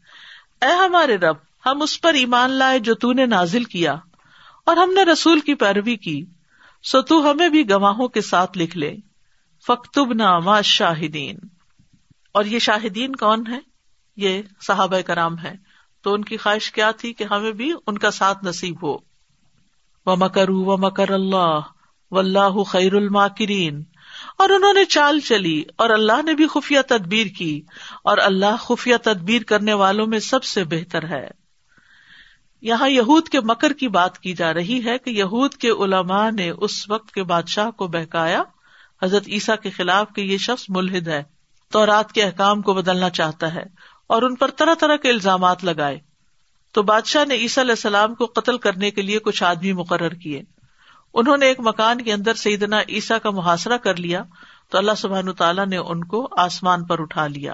اے 0.60 0.72
ہمارے 0.72 1.16
رب، 1.16 1.36
ہم 1.66 1.82
اس 1.82 2.00
پر 2.00 2.14
ایمان 2.14 2.50
لائے 2.50 2.78
جو 2.78 2.94
تو 2.94 3.12
نے 3.12 3.26
نازل 3.26 3.64
کیا 3.64 3.96
اور 4.66 4.76
ہم 4.76 4.90
نے 4.94 5.02
رسول 5.02 5.40
کی 5.40 5.54
پیروی 5.54 5.96
کی۔ 5.96 6.24
سو 6.82 7.02
تو 7.02 7.30
ہمیں 7.30 7.48
بھی 7.48 7.70
گواہوں 7.70 8.08
کے 8.08 8.20
ساتھ 8.20 8.58
لکھ 8.58 8.76
لے۔ 8.76 8.94
فختب 9.66 10.12
ناما 10.12 10.60
شاہدین 10.60 11.38
اور 12.32 12.44
یہ 12.44 12.58
شاہدین 12.58 13.16
کون 13.16 13.44
ہے 13.46 13.58
یہ 14.16 14.42
صحابہ 14.66 15.00
کرام 15.00 15.38
ہے 15.38 15.52
تو 16.02 16.14
ان 16.14 16.24
کی 16.24 16.36
خواہش 16.36 16.72
کیا 16.72 16.90
تھی 16.90 17.12
کہ 17.12 17.24
ہمیں 17.24 17.52
بھی 17.52 17.72
ان 17.86 17.98
کا 17.98 18.10
ساتھ 18.10 18.44
نصیب 18.44 18.86
ہو؟ 18.86 18.96
و 20.06 20.16
مکر 20.16 20.50
و 20.50 20.76
مکر 20.76 21.10
اللہ 21.10 21.60
و 22.10 22.18
اللہ 22.18 22.62
خیر 22.62 22.94
الماکرین 22.94 23.82
اور 24.38 24.50
انہوں 24.50 24.72
نے 24.72 24.84
چال 24.84 25.20
چلی 25.20 25.62
اور 25.76 25.90
اللہ 25.90 26.22
نے 26.22 26.34
بھی 26.34 26.46
خفیہ 26.46 26.80
تدبیر 26.88 27.26
کی 27.26 27.60
اور 28.04 28.18
اللہ 28.18 28.56
خفیہ 28.58 28.96
تدبیر 29.02 29.42
کرنے 29.42 29.72
والوں 29.72 30.06
میں 30.06 30.18
سب 30.18 30.44
سے 30.44 30.64
بہتر 30.64 31.08
ہے۔ 31.08 31.28
یہاں 32.60 32.88
یہود 32.88 33.28
کے 33.28 33.40
مکر 33.40 33.72
کی 33.72 33.88
بات 33.88 34.18
کی 34.18 34.34
جا 34.34 34.54
رہی 34.54 34.84
ہے 34.84 34.98
کہ 34.98 35.10
یہود 35.10 35.54
کے 35.54 35.70
علماء 35.70 36.30
نے 36.30 36.50
اس 36.50 36.90
وقت 36.90 37.12
کے 37.12 37.22
بادشاہ 37.22 37.70
کو 37.70 37.86
بہکایا۔ 37.86 38.42
حضرت 39.02 39.28
عیسیٰ 39.28 39.56
کے 39.62 39.70
خلاف 39.70 40.06
کہ 40.14 40.20
یہ 40.20 40.38
شخص 40.38 40.64
ملحد 40.68 41.08
ہے۔ 41.08 41.22
تو 41.72 41.86
رات 41.86 42.12
کے 42.12 42.22
احکام 42.22 42.62
کو 42.62 42.74
بدلنا 42.74 43.10
چاہتا 43.10 43.54
ہے 43.54 43.62
اور 44.06 44.22
ان 44.22 44.34
پر 44.34 44.50
طرح 44.50 44.74
طرح 44.74 44.96
کے 44.96 45.10
الزامات 45.10 45.64
لگائے۔ 45.64 45.98
تو 46.72 46.82
بادشاہ 46.82 47.24
نے 47.24 47.34
عیسیٰ 47.34 47.64
علیہ 47.64 47.72
السلام 47.72 48.14
کو 48.14 48.26
قتل 48.26 48.58
کرنے 48.58 48.90
کے 48.90 49.02
لیے 49.02 49.18
کچھ 49.18 49.42
آدمی 49.42 49.72
مقرر 49.72 50.10
کیے۔ 50.10 50.42
انہوں 51.14 51.36
نے 51.36 51.46
ایک 51.46 51.60
مکان 51.60 52.00
کے 52.00 52.12
اندر 52.12 52.34
سیدنا 52.34 52.80
عیسیٰ 52.88 53.18
کا 53.22 53.30
محاصرہ 53.30 53.76
کر 53.76 53.96
لیا۔ 53.96 54.22
تو 54.70 54.78
اللہ 54.78 54.92
سبحان 54.96 55.32
تعالیٰ 55.32 55.66
نے 55.66 55.76
ان 55.76 56.04
کو 56.04 56.28
آسمان 56.36 56.84
پر 56.84 57.00
اٹھا 57.00 57.26
لیا۔ 57.26 57.52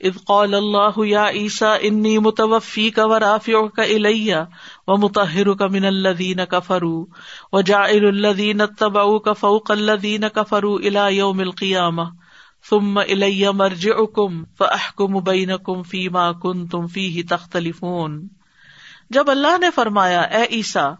اذ 0.00 0.24
قال 0.26 0.54
اللہ 0.54 1.06
یا 1.06 1.28
عیسیٰ، 1.28 1.78
انی 1.80 2.18
متوفی 2.18 2.90
کا 2.90 3.06
ورافع 3.06 3.66
کا 3.66 3.82
الیہ 3.82 4.36
و 4.86 4.96
متحر 4.96 5.52
کا 5.54 5.66
من 5.66 5.84
الذین 5.84 6.44
کفروا 6.50 7.04
و 7.52 7.60
جائل 7.60 8.06
الذین 8.06 8.60
اتبعوا 8.60 9.18
کا 9.18 9.32
فوق 9.32 9.70
الذین 9.70 10.24
کفروا 10.34 10.78
الى 10.84 11.16
یوم 11.16 11.38
القیامہ۔ 11.38 12.02
ثم 12.70 12.98
الی 12.98 13.48
مرجعکم 13.48 14.44
فاحکم 14.44 15.20
بینکم 15.20 15.82
فیما 15.82 16.32
کنتم 16.32 16.86
فیہ 16.86 17.22
تختلفون۔ 17.30 18.28
جب 19.10 19.30
اللہ 19.30 19.58
نے 19.58 19.70
فرمایا، 19.70 20.20
اے 20.20 20.46
عیسیٰ، 20.50 20.94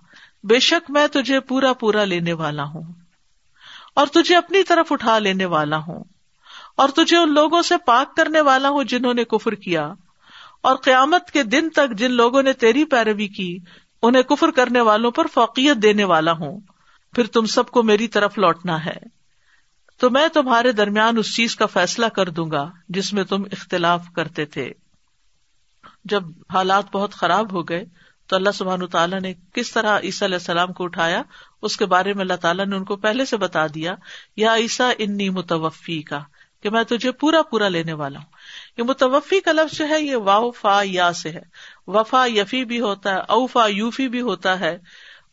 بے 0.45 0.61
شک 0.61 0.91
میں 0.91 1.07
تجھے 1.07 1.41
پورا 1.41 1.73
پورا 1.73 2.05
لینے 2.05 2.33
والا 2.33 2.63
ہوں 2.63 2.93
اور 3.95 4.07
تجھے 4.07 4.37
اپنی 4.37 4.63
طرف 4.63 4.93
اٹھا 4.93 5.19
لینے 5.19 5.45
والا 5.45 5.77
ہوں 5.77 6.05
اور 6.77 6.89
تجھے 6.89 7.17
ان 7.17 7.35
لوگوں 7.35 7.63
سے 7.63 7.75
پاک 7.87 8.17
کرنے 8.17 8.41
والا 8.41 8.69
ہوں 8.69 8.85
جنہوں 8.85 9.15
نے 9.15 9.25
کفر 9.25 9.55
کیا 9.55 9.93
اور 10.63 10.77
قیامت 10.77 11.31
کے 11.31 11.43
دن 11.43 11.71
تک 11.71 11.99
جن 11.99 12.13
لوگوں 12.13 12.43
نے 12.43 12.53
تیری 12.53 12.85
پیروی 12.85 13.29
کی، 13.29 13.59
انہیں 14.03 14.23
کفر 14.23 14.51
کرنے 14.51 14.81
والوں 14.81 15.11
پر 15.11 15.27
فوقیت 15.27 15.77
دینے 15.77 16.05
والا 16.05 16.33
ہوں۔ 16.33 16.61
پھر 17.15 17.27
تم 17.27 17.47
سب 17.47 17.69
کو 17.69 17.83
میری 17.83 18.09
طرف 18.09 18.39
لوٹنا 18.39 18.85
ہے۔ 18.85 19.14
تو 20.05 20.11
میں 20.11 20.29
تمہارے 20.29 20.73
درمیان 20.73 21.19
اس 21.19 21.37
چیز 21.37 21.57
کا 21.57 21.67
فیصلہ 21.67 22.07
کر 22.07 22.29
دوں 22.29 22.51
گا 22.51 22.71
جس 22.89 23.13
میں 23.13 23.25
تم 23.25 23.43
اختلاف 23.53 24.07
کرتے 24.17 24.45
تھے۔ 24.45 24.73
جب 26.05 26.23
حالات 26.55 26.85
بہت 26.93 27.13
خراب 27.13 27.53
ہو 27.53 27.69
گئے 27.69 27.85
تو 28.27 28.37
اللہ 28.37 28.51
سبحان 28.55 28.87
تعالیٰ 28.87 29.21
نے 29.21 29.35
کس 29.53 29.73
طرح 29.73 30.01
عیسیٰ 30.03 30.29
علیہ 30.29 30.37
السلام 30.37 30.73
کو 30.73 30.85
اٹھایا، 30.85 31.23
اس 31.63 31.77
کے 31.77 31.87
بارے 31.87 32.13
میں 32.13 32.21
اللہ 32.21 32.35
تعالیٰ 32.35 32.67
نے 32.67 32.77
ان 32.77 32.85
کو 32.85 32.97
پہلے 32.97 33.25
سے 33.25 33.37
بتا 33.37 33.67
دیا، 33.67 33.95
یا 34.37 34.57
عیسیٰ 34.57 34.93
انی 34.99 35.29
متوفی 35.29 36.03
کا 36.03 36.21
کہ 36.63 36.71
میں 36.71 36.85
تجھے 36.85 37.13
پورا 37.13 37.43
پورا 37.43 37.69
لینے 37.69 37.93
والا 37.93 38.19
ہوں۔ 38.19 38.31
یہ 38.79 38.83
متوفی 38.83 39.41
کا 39.41 39.53
لفظ 39.53 39.79
جو 39.79 39.89
ہے، 39.89 40.01
یہ 40.01 40.17
واؤ 40.17 40.51
فا 40.51 40.81
یا 40.85 41.13
سے 41.13 41.31
ہے۔ 41.31 41.43
وفا 41.87 42.27
یفی 42.27 42.65
بھی 42.65 42.81
ہوتا 42.81 43.15
ہے 43.15 43.19
اوفا 43.19 43.67
یوفی 43.67 44.09
بھی 44.09 44.21
ہوتا 44.21 44.61
ہے، 44.61 44.79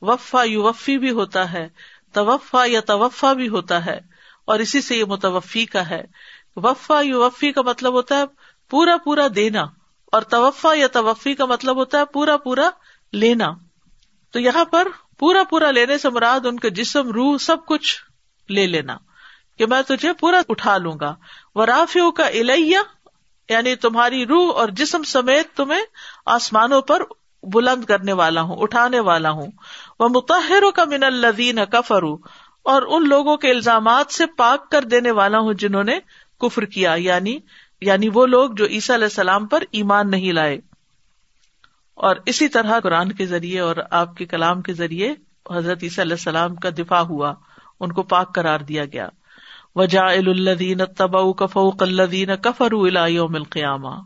وفا 0.02 0.44
یو 0.44 0.64
وفی 0.64 0.98
بھی 0.98 1.12
ہوتا 1.12 1.54
ہے، 1.54 1.68
توفا 2.12 2.64
یا 2.68 2.80
توفا 2.80 3.34
بھی 3.34 3.48
ہوتا 3.48 3.86
ہے۔ 3.86 4.11
اور 4.48 4.60
اسی 4.60 4.82
سے 4.82 4.96
یہ 4.96 5.06
متوفی 5.06 5.66
کا 5.66 5.90
ہے۔ 5.90 6.04
وفا 6.56 7.00
یو 7.02 7.22
وفی 7.22 7.52
کا 7.52 7.62
مطلب 7.62 7.94
ہوتا 7.94 8.18
ہے 8.20 8.26
پورا 8.72 8.96
پورا 8.98 9.28
دینا، 9.36 9.62
اور 10.14 10.22
توفا 10.30 10.74
یا 10.76 10.88
توفی 10.88 11.34
کا 11.36 11.46
مطلب 11.46 11.76
ہوتا 11.76 12.00
ہے 12.00 12.06
پورا 12.06 12.38
پورا 12.38 12.70
لینا۔ 13.14 13.52
تو 14.34 14.40
یہاں 14.40 14.66
پر 14.66 14.88
پورا 15.20 15.44
پورا 15.50 15.72
لینے 15.72 15.98
سے 15.98 16.10
مراد 16.10 16.46
ان 16.46 16.60
کے 16.60 16.70
جسم، 16.70 17.12
روح 17.12 17.38
سب 17.38 17.66
کچھ 17.68 17.96
لے 18.50 18.66
لینا 18.68 18.98
کہ 19.60 19.66
میں 19.66 19.82
تجھے 19.82 20.14
پورا 20.14 20.42
اٹھا 20.50 20.78
لوں 20.78 20.94
گا۔ 21.00 21.14
وہ 21.56 21.66
رافیو 21.66 22.12
کا 22.12 22.26
الیہ 22.26 22.80
یعنی 23.50 23.76
تمہاری 23.76 24.26
روح 24.26 24.54
اور 24.56 24.70
جسم 24.72 25.04
سمیت 25.04 25.56
تمہیں 25.58 25.82
آسمانوں 26.26 26.82
پر 26.82 27.04
بلند 27.44 27.84
کرنے 27.86 28.14
والا 28.14 28.42
ہوں، 28.42 28.58
اٹھانے 28.58 29.00
والا 29.00 29.30
ہوں۔ 29.32 29.52
وہ 30.00 30.08
متحر 30.10 30.64
کا 30.76 30.84
من 30.86 31.04
الدین 31.04 31.60
کفرو 31.72 32.16
اور 32.63 32.82
ان 32.88 33.10
لوگوں 33.10 33.38
کے 33.38 33.52
الزامات 33.52 34.13
سے 34.13 34.26
پاک 34.26 34.71
کر 34.71 34.82
دینے 34.82 35.12
والا 35.12 35.39
ہوں 35.39 35.54
جنہوں 35.54 35.84
نے 35.84 36.00
کفر 36.39 36.65
کیا 36.65 36.95
یعنی 36.97 37.39
یعنی 37.82 38.10
وہ 38.13 38.26
لوگ 38.26 38.52
جو 38.52 38.65
عیسیٰ 38.65 38.95
علیہ 38.95 39.06
السلام 39.06 39.47
پر 39.47 39.63
ایمان 39.71 40.12
نہیں 40.12 40.32
لائے۔ 40.32 40.60
اور 41.93 42.15
اسی 42.26 42.47
طرح 42.47 42.80
قرآن 42.80 43.12
کے 43.12 43.26
ذریعے 43.26 43.60
اور 43.60 43.76
آپ 43.91 44.15
کے 44.15 44.26
کلام 44.26 44.62
کے 44.62 44.74
ذریعے 44.74 45.13
حضرت 45.52 45.80
عیسیٰ 45.84 46.04
علیہ 46.04 46.13
السلام 46.13 46.56
کا 46.56 46.69
دفاع 46.69 47.00
ہوا، 47.00 47.34
ان 47.80 47.91
کو 47.91 48.04
پاک 48.04 48.36
قرار 48.36 48.60
دیا 48.60 48.86
گیا۔ 48.86 49.10
وجا 49.76 50.06
الدین 50.06 50.78
تبا 50.97 51.32
کفوق 51.32 51.84
الدین 51.84 52.30
کفر 52.41 52.74
یوم 53.08 53.36
القیامہ 53.36 54.02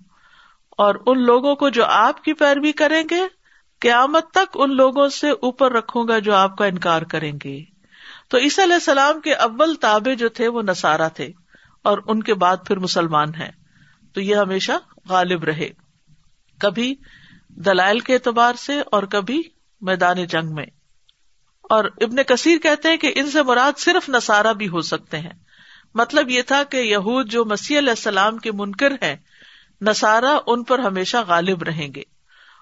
اور 0.69 0.95
ان 1.05 1.23
لوگوں 1.23 1.55
کو 1.55 1.69
جو 1.69 1.85
آپ 1.85 2.23
کی 2.23 2.33
پیروی 2.33 2.71
کریں 2.71 3.03
گے، 3.11 3.21
قیامت 3.79 4.31
تک 4.31 4.47
ان 4.53 4.75
لوگوں 4.75 5.09
سے 5.09 5.29
اوپر 5.29 5.71
رکھوں 5.71 6.07
گا 6.07 6.19
جو 6.19 6.35
آپ 6.35 6.57
کا 6.57 6.65
انکار 6.65 7.01
کریں 7.01 7.33
گے۔ 7.43 7.74
تو 8.29 8.37
عیسی 8.37 8.63
علیہ 8.63 8.73
السلام 8.73 9.21
کے 9.21 9.33
اول 9.33 9.75
تابے 9.75 10.15
جو 10.15 10.29
تھے 10.29 10.47
وہ 10.47 10.61
نسارا 10.61 11.07
تھے 11.07 11.31
اور 11.83 11.97
ان 12.07 12.23
کے 12.23 12.33
بعد 12.33 12.57
پھر 12.67 12.79
مسلمان 12.79 13.35
ہیں۔ 13.35 13.51
تو 14.13 14.21
یہ 14.21 14.35
ہمیشہ 14.35 14.71
غالب 15.09 15.43
رہے۔ 15.43 15.69
کبھی 16.59 16.95
دلائل 17.49 17.99
کے 17.99 18.13
اعتبار 18.13 18.53
سے 18.53 18.81
اور 18.91 19.03
کبھی 19.03 19.43
میدان 19.81 20.25
جنگ 20.25 20.53
میں۔ 20.53 20.65
اور 21.61 21.85
ابن 21.85 22.23
کثیر 22.23 22.57
کہتے 22.57 22.89
ہیں 22.89 22.97
کہ 22.97 23.11
ان 23.15 23.31
سے 23.31 23.43
مراد 23.43 23.79
صرف 23.79 24.09
نسارا 24.09 24.51
بھی 24.51 24.67
ہو 24.67 24.81
سکتے 24.81 25.19
ہیں۔ 25.19 25.33
مطلب 25.93 26.29
یہ 26.29 26.41
تھا 26.41 26.63
کہ 26.63 26.77
یہود 26.77 27.31
جو 27.31 27.45
مسیح 27.45 27.77
علیہ 27.77 27.89
السلام 27.89 28.37
کے 28.37 28.51
منکر 28.51 28.91
ہیں 28.91 29.15
نسارا 29.81 30.37
ان 30.47 30.63
پر 30.63 30.79
ہمیشہ 30.79 31.17
غالب 31.27 31.63
رہیں 31.63 31.93
گے۔ 31.95 32.03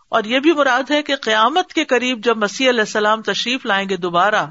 اور 0.10 0.23
یہ 0.23 0.39
بھی 0.39 0.54
مراد 0.54 0.91
ہے 0.91 1.04
کہ 1.04 1.15
قیامت 1.15 1.73
کے 1.73 1.86
قریب 1.86 2.23
جب 2.23 2.38
مسیح 2.38 2.69
علیہ 2.69 2.80
السلام 2.80 3.21
تشریف 3.21 3.65
لائیں 3.65 3.89
گے 3.89 3.97
دوبارہ 3.97 4.45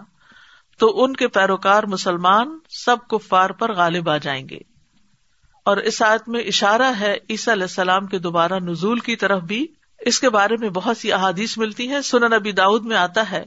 تو 0.82 1.04
ان 1.04 1.12
کے 1.12 1.28
پیروکار 1.28 1.82
مسلمان 1.82 2.58
سب 2.68 2.96
کفار 3.08 3.50
پر 3.50 3.74
غالب 3.74 4.10
آ 4.10 4.16
جائیں 4.16 4.48
گے۔ 4.48 4.58
اور 5.64 5.76
اس 5.76 6.02
آیت 6.02 6.28
میں 6.28 6.40
اشارہ 6.40 6.92
ہے، 7.00 7.16
عیسیٰ 7.30 7.54
علیہ 7.54 7.62
السلام 7.62 8.06
کے 8.06 8.18
دوبارہ 8.18 8.58
نزول 8.58 8.98
کی 8.98 9.16
طرف 9.16 9.42
بھی۔ 9.42 9.66
اس 10.00 10.20
کے 10.20 10.30
بارے 10.30 10.56
میں 10.60 10.68
بہت 10.68 10.96
سی 10.96 11.12
احادیث 11.12 11.58
ملتی 11.58 11.88
ہیں۔ 11.88 12.00
سن 12.00 12.22
نبی 12.32 12.52
داؤد 12.52 12.84
میں 12.84 12.96
آتا 12.96 13.30
ہے، 13.30 13.44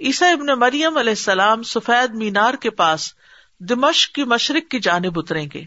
عیسیٰ 0.00 0.32
ابن 0.32 0.46
مریم 0.46 0.96
علیہ 0.96 1.10
السلام 1.10 1.62
سفید 1.62 2.14
مینار 2.14 2.54
کے 2.54 2.70
پاس 2.70 3.12
دمشق 3.60 4.14
کی 4.14 4.24
مشرق 4.24 4.70
کی 4.70 4.80
جانب 4.80 5.18
اتریں 5.18 5.48
گے 5.54 5.60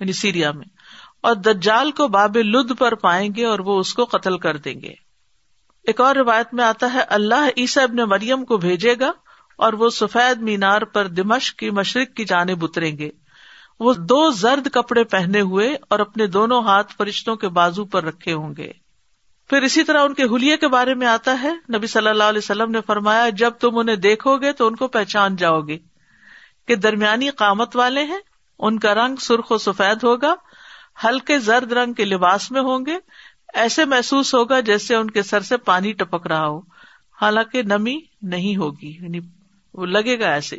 یعنی 0.00 0.12
سیریا 0.12 0.50
میں، 0.50 0.66
اور 1.20 1.34
دجال 1.34 1.90
کو 1.90 2.08
باب 2.08 2.36
لد 2.36 2.78
پر 2.78 2.94
پائیں 2.94 3.30
گے 3.36 3.44
اور 3.44 3.58
وہ 3.58 3.78
اس 3.78 3.94
کو 3.94 4.04
قتل 4.04 4.38
کر 4.38 4.56
دیں 4.56 4.80
گے۔ 4.80 4.92
ایک 5.82 6.00
اور 6.00 6.16
روایت 6.16 6.54
میں 6.54 6.64
آتا 6.64 6.92
ہے، 6.94 7.00
اللہ 7.00 7.48
عیسیٰ 7.56 7.82
ابن 7.82 7.96
مریم 7.96 8.44
کو 8.44 8.56
بھیجے 8.56 8.94
گا 9.00 9.12
اور 9.60 9.72
وہ 9.72 9.90
سفید 9.90 10.38
مینار 10.38 10.82
پر 10.82 11.06
دمشق 11.06 11.58
کی 11.58 11.70
مشرق 11.70 12.16
کی 12.16 12.24
جانب 12.24 12.64
اتریں 12.64 12.98
گے۔ 12.98 13.10
وہ 13.80 13.92
دو 13.92 14.30
زرد 14.30 14.68
کپڑے 14.70 15.04
پہنے 15.04 15.40
ہوئے 15.40 15.76
اور 15.88 15.98
اپنے 15.98 16.26
دونوں 16.26 16.62
ہاتھ 16.62 16.92
فرشتوں 16.96 17.36
کے 17.36 17.48
بازو 17.48 17.84
پر 17.84 18.04
رکھے 18.04 18.32
ہوں 18.32 18.54
گے۔ 18.56 18.72
پھر 19.50 19.62
اسی 19.62 19.84
طرح 19.84 20.04
ان 20.04 20.14
کے 20.14 20.22
حلیے 20.22 20.56
کے 20.56 20.68
بارے 20.68 20.94
میں 20.94 21.06
آتا 21.06 21.42
ہے۔ 21.42 21.76
نبی 21.76 21.86
صلی 21.86 22.08
اللہ 22.08 22.24
علیہ 22.24 22.38
وسلم 22.38 22.70
نے 22.70 22.80
فرمایا، 22.86 23.28
جب 23.28 23.50
تم 23.50 23.78
انہیں 23.78 23.96
دیکھو 23.96 24.36
گے 24.36 24.52
تو 24.52 24.66
ان 24.66 24.76
کو 24.76 24.88
پہچان 24.88 25.36
جاؤ 25.36 25.60
گے 25.60 25.78
کہ 26.68 26.76
درمیانی 26.76 27.30
قامت 27.30 27.76
والے 27.76 28.04
ہیں۔ 28.04 28.20
ان 28.58 28.78
کا 28.78 28.94
رنگ 28.94 29.16
سرخ 29.16 29.52
و 29.52 29.58
سفید 29.58 30.04
ہوگا، 30.04 30.34
ہلکے 31.04 31.38
زرد 31.38 31.72
رنگ 31.72 31.92
کے 31.92 32.04
لباس 32.04 32.50
میں 32.50 32.60
ہوں 32.60 32.86
گے۔ 32.86 32.98
ایسے 33.54 33.84
محسوس 33.84 34.34
ہوگا 34.34 34.60
جیسے 34.60 34.94
ان 34.94 35.10
کے 35.10 35.22
سر 35.22 35.40
سے 35.40 35.56
پانی 35.56 35.92
ٹپک 35.92 36.26
رہا 36.26 36.46
ہو۔ 36.46 36.60
حالانکہ 37.22 37.62
نمی 37.62 38.00
نہیں 38.22 38.56
ہوگی 38.56 38.96
یعنی 39.00 39.20
وہ 39.74 39.86
لگے 39.86 40.20
گا 40.20 40.32
ایسے 40.32 40.56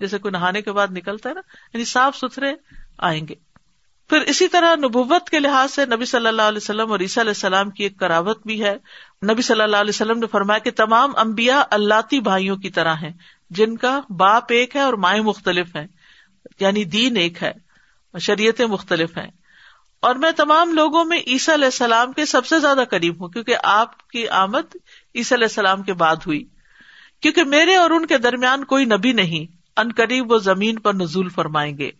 جیسے 0.00 0.18
کوئی 0.18 0.32
نہانے 0.32 0.62
کے 0.62 0.72
بعد 0.72 0.86
نکلتا 0.90 1.28
ہے 1.28 1.34
نا 1.34 1.40
یعنی 1.74 1.84
صاف 1.84 2.16
ستھرے 2.16 2.52
آئیں 2.98 3.28
گے۔ 3.28 3.34
پھر 4.08 4.20
اسی 4.20 4.48
طرح 4.48 4.74
نبوت 4.74 5.30
کے 5.30 5.38
لحاظ 5.38 5.70
سے 5.72 5.86
نبی 5.86 6.04
صلی 6.04 6.26
اللہ 6.26 6.42
علیہ 6.42 6.56
وسلم 6.56 6.92
اور 6.92 7.00
عیسیٰ 7.00 7.22
علیہ 7.22 7.30
السلام 7.30 7.70
کی 7.70 7.82
ایک 7.82 7.98
کراوت 7.98 8.46
بھی 8.46 8.64
ہے۔ 8.64 8.74
نبی 9.32 9.42
صلی 9.42 9.62
اللہ 9.62 9.76
علیہ 9.76 9.88
وسلم 9.88 10.18
نے 10.18 10.26
فرمایا 10.26 10.58
کہ 10.58 10.70
تمام 10.70 11.12
امبیا 11.16 11.64
اللہ 11.70 12.20
بھائیوں 12.20 12.56
کی 12.56 12.70
طرح 12.70 12.94
ہیں۔ 12.94 13.12
جن 13.50 13.76
کا 13.76 14.00
باپ 14.10 14.44
ایک 14.48 14.76
ہے 14.76 14.80
اور 14.80 14.94
مائیں 14.94 15.22
مختلف 15.22 15.76
ہیں۔ 15.76 15.86
یعنی 16.60 16.84
دین 16.84 17.16
ایک 17.16 17.42
ہے۔ 17.42 17.52
شریعتیں 18.20 18.66
مختلف 18.66 19.18
ہیں۔ 19.18 19.30
اور 20.00 20.14
میں 20.14 20.32
تمام 20.32 20.72
لوگوں 20.72 21.04
میں 21.04 21.18
عیسیٰ 21.26 21.54
علیہ 21.54 21.64
السلام 21.64 22.12
کے 22.12 22.24
سب 22.24 22.46
سے 22.46 22.58
زیادہ 22.58 22.84
قریب 22.90 23.22
ہوں، 23.22 23.28
کیونکہ 23.28 23.56
آپ 23.62 24.08
کی 24.08 24.28
آمد 24.28 24.76
عیسیٰ 25.14 25.38
علیہ 25.38 25.46
السلام 25.46 25.82
کے 25.82 25.92
بعد 25.92 26.16
ہوئی۔ 26.16 26.44
کیونکہ 27.24 27.44
میرے 27.44 27.76
اور 27.76 27.90
ان 27.90 28.06
کے 28.06 28.18
درمیان 28.18 28.64
کوئی 28.64 28.84
نبی 28.84 29.12
نہیں۔ 29.12 29.56
ان 29.76 29.88
قریب 29.96 30.32
وہ 30.32 30.38
زمین 30.38 30.78
پر 30.78 30.94
نزول 30.94 31.28
فرمائیں 31.28 31.78
گے۔ 31.78 31.90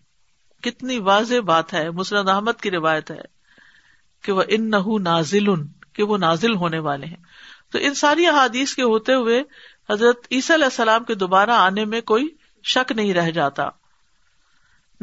کتنی 0.63 0.99
واضح 0.99 1.41
بات 1.47 1.75
ہے۔ 1.75 1.91
مسرد 1.91 2.29
احمد 2.29 2.61
کی 2.63 2.71
روایت 2.71 3.11
ہے 3.11 3.21
کہ 4.23 4.33
وہ 4.33 4.43
ان 4.49 4.71
نہ 4.71 4.77
نازل 5.01 5.47
کہ 5.93 6.03
وہ 6.03 6.19
نازل 6.19 6.55
ہونے 6.55 6.79
والے 6.79 7.07
ہیں۔ 7.07 7.17
تو 7.73 7.79
ان 7.79 7.95
ساری 7.95 8.27
احادیث 8.27 8.75
کے 8.75 8.83
ہوتے 8.83 9.15
ہوئے 9.15 9.43
حضرت 9.91 10.27
عیسی 10.33 10.55
علیہ 10.55 10.65
السلام 10.65 11.05
کے 11.05 11.15
دوبارہ 11.15 11.51
آنے 11.51 11.85
میں 11.85 12.01
کوئی 12.01 12.29
شک 12.63 12.93
نہیں 12.93 13.15
رہ 13.15 13.31
جاتا۔ 13.31 13.65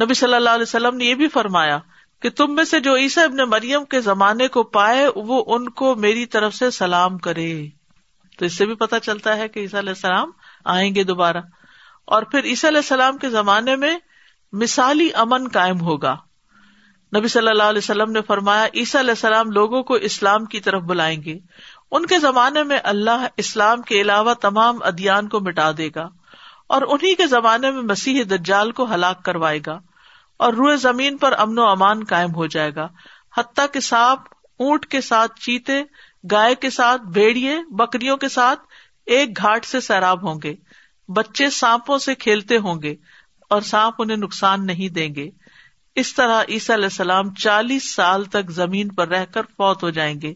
نبی 0.01 0.13
صلی 0.13 0.33
اللہ 0.33 0.49
علیہ 0.49 0.63
وسلم 0.63 0.97
نے 0.97 1.05
یہ 1.05 1.15
بھی 1.15 1.27
فرمایا 1.27 1.79
کہ 2.21 2.29
تم 2.29 2.55
میں 2.55 2.63
سے 2.63 2.79
جو 2.79 2.95
عیسیٰ 2.95 3.23
ابن 3.23 3.37
مریم 3.37 3.85
کے 3.85 4.01
زمانے 4.01 4.47
کو 4.47 4.63
پائے، 4.63 5.07
وہ 5.15 5.43
ان 5.47 5.69
کو 5.69 5.95
میری 5.95 6.25
طرف 6.25 6.55
سے 6.55 6.71
سلام 6.71 7.17
کرے۔ 7.17 7.80
تو 8.41 8.45
اس 8.45 8.57
سے 8.57 8.65
بھی 8.65 8.75
پتا 8.75 8.99
چلتا 8.99 9.37
ہے 9.37 9.47
کہ 9.47 9.59
عیسیٰ 9.59 9.79
علیہ 9.79 9.89
السلام 9.89 10.31
آئیں 10.65 10.95
گے 10.95 11.03
دوبارہ۔ 11.03 11.37
اور 12.05 12.23
پھر 12.23 12.43
عیسیٰ 12.43 12.69
علیہ 12.69 12.77
السلام 12.77 13.17
کے 13.17 13.29
زمانے 13.29 13.75
میں 13.75 13.97
مثالی 14.51 15.09
امن 15.13 15.47
قائم 15.53 15.81
ہوگا۔ 15.81 16.15
نبی 17.17 17.27
صلی 17.27 17.47
اللہ 17.47 17.63
علیہ 17.63 17.77
وسلم 17.77 18.11
نے 18.11 18.21
فرمایا، 18.21 18.65
عیسیٰ 18.75 19.01
علیہ 19.01 19.11
السلام 19.11 19.51
لوگوں 19.51 19.83
کو 19.83 19.93
اسلام 19.93 20.45
کی 20.45 20.59
طرف 20.59 20.81
بلائیں 20.81 21.23
گے۔ 21.23 21.39
ان 21.91 22.05
کے 22.05 22.19
زمانے 22.19 22.63
میں 22.63 22.79
اللہ 22.83 23.27
اسلام 23.37 23.81
کے 23.81 24.01
علاوہ 24.01 24.33
تمام 24.33 24.77
ادیان 24.83 25.29
کو 25.29 25.39
مٹا 25.39 25.71
دے 25.77 25.89
گا۔ 25.95 26.09
اور 26.69 26.81
انہیں 26.81 27.15
کے 27.15 27.27
زمانے 27.27 27.71
میں 27.71 27.81
مسیح 27.81 28.23
دجال 28.23 28.71
کو 28.71 28.93
ہلاک 28.93 29.25
کروائے 29.25 29.59
گا۔ 29.67 29.79
اور 30.39 30.53
روئے 30.53 30.77
زمین 30.77 31.17
پر 31.17 31.33
امن 31.37 31.59
و 31.59 31.65
امان 31.65 32.03
قائم 32.03 32.35
ہو 32.35 32.45
جائے 32.45 32.75
گا۔ 32.75 32.87
حتیٰ 33.37 33.65
کے 33.73 33.79
سانپ 33.79 34.19
اونٹ 34.59 34.85
کے 34.85 35.01
ساتھ 35.01 35.39
چیتے 35.39 35.83
گائے 36.31 36.55
کے 36.55 36.69
ساتھ، 36.69 37.01
بھیڑیے، 37.01 37.59
بکریوں 37.69 38.17
کے 38.17 38.29
ساتھ 38.29 38.59
ایک 39.05 39.37
گھاٹ 39.37 39.65
سے 39.65 39.79
سیراب 39.79 40.27
ہوں 40.27 40.39
گے۔ 40.43 40.55
بچے 41.07 41.49
سانپوں 41.49 41.97
سے 41.97 42.15
کھیلتے 42.15 42.57
ہوں 42.57 42.81
گے 42.81 42.95
اور 43.49 43.61
سانپ 43.61 43.95
انہیں 43.99 44.17
نقصان 44.17 44.65
نہیں 44.65 44.89
دیں 44.89 45.15
گے۔ 45.15 45.29
اس 45.95 46.13
طرح 46.13 46.43
عیسیٰ 46.49 46.75
علیہ 46.75 46.85
السلام 46.85 47.33
چالیس 47.33 47.95
سال 47.95 48.23
تک 48.23 48.51
زمین 48.51 48.87
پر 48.87 49.07
رہ 49.07 49.25
کر 49.25 49.41
فوت 49.41 49.83
ہو 49.83 49.89
جائیں 49.89 50.21
گے 50.21 50.33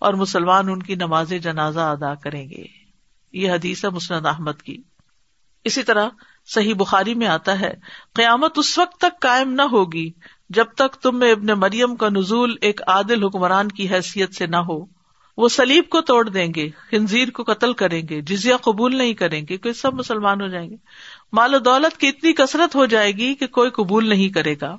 اور 0.00 0.14
مسلمان 0.14 0.68
ان 0.68 0.82
کی 0.82 0.94
نماز 0.94 1.32
جنازہ 1.42 1.80
ادا 1.80 2.14
کریں 2.14 2.50
گے۔ 2.50 2.64
یہ 3.32 3.52
حدیث 3.52 3.84
ہے 3.84 3.90
مسند 3.90 4.26
احمد 4.26 4.62
کی۔ 4.64 4.82
اسی 5.64 5.82
طرح 5.82 6.08
صحیح 6.46 6.74
بخاری 6.74 7.14
میں 7.14 7.26
آتا 7.26 7.60
ہے، 7.60 7.74
قیامت 8.14 8.58
اس 8.58 8.78
وقت 8.78 8.96
تک 8.96 9.20
قائم 9.20 9.52
نہ 9.52 9.62
ہوگی 9.62 10.10
جب 10.48 10.66
تک 10.74 10.94
تم 10.94 11.18
میں 11.18 11.32
ابن 11.32 11.46
مریم 11.46 11.96
کا 11.96 12.08
نزول 12.08 12.56
ایک 12.60 12.80
عادل 12.86 13.24
حکمران 13.24 13.68
کی 13.68 13.90
حیثیت 13.90 14.34
سے 14.34 14.46
نہ 14.46 14.56
ہو۔ 14.56 14.99
وہ 15.40 15.48
سلیب 15.48 15.84
کو 15.88 16.00
توڑ 16.00 16.28
دیں 16.28 16.54
گے، 16.54 16.70
خنزیر 16.90 17.30
کو 17.30 17.42
قتل 17.42 17.72
کریں 17.72 18.02
گے 18.10 18.20
جزیا 18.20 18.56
قبول 18.56 18.96
نہیں 18.96 19.14
کریں 19.14 19.42
گے، 19.48 19.56
کوئی 19.56 19.74
سب 19.74 19.94
مسلمان 19.94 20.40
ہو 20.40 20.46
جائیں 20.46 20.70
گے۔ 20.70 20.76
مال 21.32 21.54
و 21.54 21.58
دولت 21.58 22.00
کی 22.00 22.08
اتنی 22.08 22.32
کثرت 22.32 22.74
ہو 22.74 22.86
جائے 22.86 23.12
گی 23.12 23.34
کہ 23.34 23.46
کوئی 23.46 23.70
قبول 23.70 24.08
نہیں 24.08 24.28
کرے 24.28 24.54
گا۔ 24.60 24.76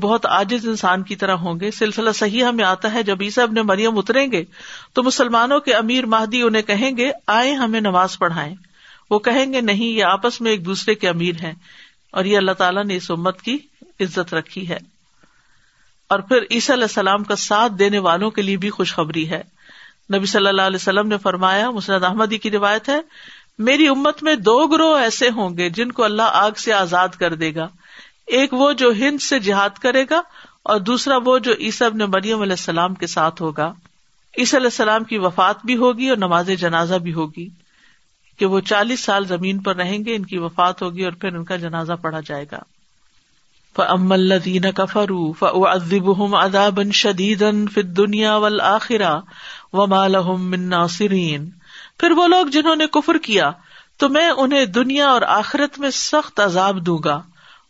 بہت 0.00 0.26
عاجز 0.26 0.68
انسان 0.68 1.02
کی 1.02 1.16
طرح 1.16 1.32
ہوں 1.32 1.60
گے۔ 1.60 1.70
سلسلہ 1.70 2.10
صحیح 2.10 2.44
ہمیں 2.44 2.64
آتا 2.64 2.92
ہے، 2.92 3.02
جب 3.02 3.16
عیسا 3.20 3.42
اپنے 3.42 3.62
مریم 3.62 3.98
اتریں 3.98 4.32
گے 4.32 4.44
تو 4.92 5.02
مسلمانوں 5.02 5.60
کے 5.60 5.74
امیر 5.74 6.06
مہدی 6.06 6.42
انہیں 6.42 6.62
کہیں 6.62 6.96
گے، 6.96 7.10
آئے 7.26 7.52
ہمیں 7.52 7.80
نماز 7.80 8.18
پڑھائیں۔ 8.18 8.54
وہ 9.10 9.18
کہیں 9.18 9.52
گے، 9.52 9.60
نہیں، 9.60 9.86
یہ 9.86 10.04
آپس 10.04 10.40
میں 10.40 10.50
ایک 10.50 10.66
دوسرے 10.66 10.94
کے 10.94 11.08
امیر 11.08 11.34
ہیں۔ 11.42 11.54
اور 12.12 12.24
یہ 12.24 12.36
اللہ 12.36 12.52
تعالیٰ 12.52 12.84
نے 12.84 12.96
اس 12.96 13.10
امت 13.10 13.42
کی 13.42 13.58
عزت 14.00 14.34
رکھی 14.34 14.68
ہے۔ 14.68 14.78
اور 16.08 16.18
پھر 16.18 16.38
عیسی 16.50 16.72
علیہ 16.72 16.84
السلام 16.84 17.24
کا 17.24 17.36
ساتھ 17.36 17.72
دینے 17.78 17.98
والوں 17.98 18.30
کے 18.30 18.42
لیے 18.42 18.56
بھی 18.56 18.70
خوشخبری 18.70 19.30
ہے۔ 19.30 19.42
نبی 20.14 20.26
صلی 20.26 20.46
اللہ 20.46 20.62
علیہ 20.62 20.76
وسلم 20.76 21.08
نے 21.08 21.18
فرمایا 21.18 21.70
مسرد 21.70 22.04
احمدی 22.04 22.38
کی 22.38 22.50
روایت 22.50 22.88
ہے، 22.88 23.00
میری 23.58 23.88
امت 23.88 24.22
میں 24.22 24.34
دو 24.34 24.66
گروہ 24.66 24.98
ایسے 24.98 25.30
ہوں 25.30 25.58
گے 25.58 25.70
جن 25.70 25.92
کو 25.92 26.04
اللہ 26.04 26.22
آگ 26.22 26.50
سے 26.50 26.72
آزاد 26.72 27.08
کر 27.08 27.34
دے 27.34 27.54
گا۔ 27.54 27.68
ایک 28.26 28.54
وہ 28.54 28.72
جو 28.72 28.90
ہند 28.90 29.22
سے 29.22 29.38
جہاد 29.38 29.70
کرے 29.70 30.04
گا 30.10 30.22
اور 30.62 30.80
دوسرا 30.80 31.14
وہ 31.24 31.38
جو 31.38 31.52
عیسب 31.60 31.96
نے 31.96 32.06
مریم 32.06 32.40
علیہ 32.40 32.52
السلام 32.52 32.94
کے 32.94 33.06
ساتھ 33.06 33.42
ہوگا۔ 33.42 33.72
عیسی 34.38 34.56
علیہ 34.56 34.66
السلام 34.66 35.04
کی 35.04 35.18
وفات 35.18 35.56
بھی 35.64 35.76
ہوگی 35.76 36.08
اور 36.08 36.16
نماز 36.16 36.50
جنازہ 36.58 36.94
بھی 36.94 37.12
ہوگی۔ 37.12 37.48
کہ 38.38 38.46
وہ 38.46 38.60
چالیس 38.60 39.00
سال 39.00 39.26
زمین 39.26 39.58
پر 39.58 39.76
رہیں 39.76 40.04
گے، 40.04 40.14
ان 40.14 40.26
کی 40.26 40.38
وفات 40.38 40.82
ہوگی 40.82 41.04
اور 41.04 41.12
پھر 41.12 41.36
ان 41.36 41.44
کا 41.44 41.56
جنازہ 41.56 41.92
پڑھا 41.92 42.20
جائے 42.26 42.44
گا۔ 42.52 42.58
فَأَمَّا 43.76 44.16
الَّذِينَ 44.16 44.68
كَفَرُوا 44.70 45.32
فَأُعَذِّبُهُمْ 45.38 46.34
عَذَابًا 46.34 46.90
شَدِيدًا 46.90 47.70
فِي 47.74 47.80
الدُّنْيَا 47.80 48.36
وَالْآخِرَةِ 48.36 49.18
وَمَا 49.72 50.06
لَهُم 50.06 50.50
مِّن 50.50 50.60
نَّاصِرِينَ۔ 50.60 51.44
پھر 51.98 52.10
وہ 52.10 52.28
لوگ 52.28 52.46
جنہوں 52.46 52.76
نے 52.76 52.86
کفر 52.86 53.18
کیا، 53.18 53.50
تو 53.96 54.08
میں 54.08 54.30
انہیں 54.30 54.64
دنیا 54.64 55.08
اور 55.08 55.22
آخرت 55.22 55.78
میں 55.78 55.90
سخت 55.90 56.40
عذاب 56.40 56.86
دوں 56.86 56.98
گا 57.04 57.22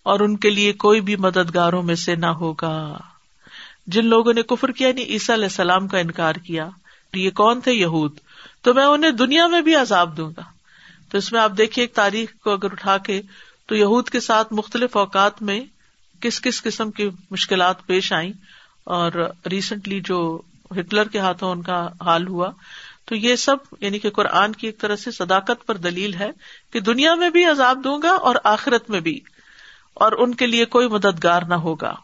اور 0.03 0.21
ان 0.21 0.37
کے 0.37 0.51
لیے 0.51 0.73
کوئی 0.73 1.01
بھی 1.01 1.17
مددگاروں 1.17 1.83
میں 1.83 1.95
سے 1.95 2.15
نہ 2.15 2.27
ہوگا۔ 2.27 2.99
جن 3.87 4.07
لوگوں 4.07 4.33
نے 4.33 4.43
کفر 4.43 4.71
کیا 4.71 4.89
یعنی 4.89 5.03
عیسیٰ 5.03 5.35
علیہ 5.35 5.45
السلام 5.45 5.89
کا 5.89 5.99
انکار 5.99 6.35
کیا 6.35 6.69
یہ 7.15 7.31
کون 7.31 7.61
تھے؟ 7.61 7.73
یہود۔ 7.73 8.13
تو 8.63 8.75
میں 8.75 8.85
انہیں 8.85 9.11
دنیا 9.11 9.47
میں 9.47 9.61
بھی 9.61 9.75
عذاب 9.75 10.17
دوں 10.17 10.31
گا۔ 10.37 10.43
تو 11.11 11.19
اس 11.19 11.33
میں 11.33 11.41
آپ 11.41 11.53
دیکھیے، 11.59 11.83
ایک 11.83 11.95
تاریخ 11.95 12.33
کو 12.45 12.51
اگر 12.51 12.73
اٹھا 12.73 12.99
کے، 12.99 13.23
تو 13.67 13.77
یہود 13.77 14.09
کے 14.09 14.21
ساتھ 14.21 14.53
مختلف 14.53 14.97
اوقات 14.97 15.43
میں 15.43 15.61
کس 16.23 16.41
کس 16.41 16.63
قسم 16.63 16.91
کی 16.91 17.09
مشکلات 17.31 17.87
پیش 17.87 18.13
آئیں 18.13 18.33
اور 18.85 19.13
ریسنٹلی 19.51 20.01
جو 20.01 20.21
ہٹلر 20.79 21.09
کے 21.09 21.19
ہاتھوں 21.19 21.51
ان 21.51 21.63
کا 21.63 21.87
حال 22.01 22.27
ہوا، 22.29 22.51
تو 23.05 23.15
یہ 23.15 23.37
سب 23.37 23.57
یعنی 23.81 23.99
کہ 23.99 24.11
قرآن 24.11 24.53
کی 24.53 24.67
ایک 24.67 24.79
طرح 24.79 24.97
سے 24.97 25.11
صداقت 25.11 25.67
پر 25.67 25.77
دلیل 25.77 26.15
ہے 26.15 26.31
کہ 26.73 26.81
دنیا 26.81 27.15
میں 27.15 27.31
بھی 27.31 27.45
عذاب 27.45 27.85
دوں 27.85 27.99
گا 28.03 28.11
اور 28.21 28.37
آخرت 28.45 28.91
میں 28.91 29.01
بھی، 29.01 29.19
اور 29.95 30.13
ان 30.19 30.35
کے 30.35 30.47
لیے 30.47 30.65
کوئی 30.65 30.89
مددگار 30.89 31.43
نہ 31.43 31.55
ہوگا۔ 31.55 31.95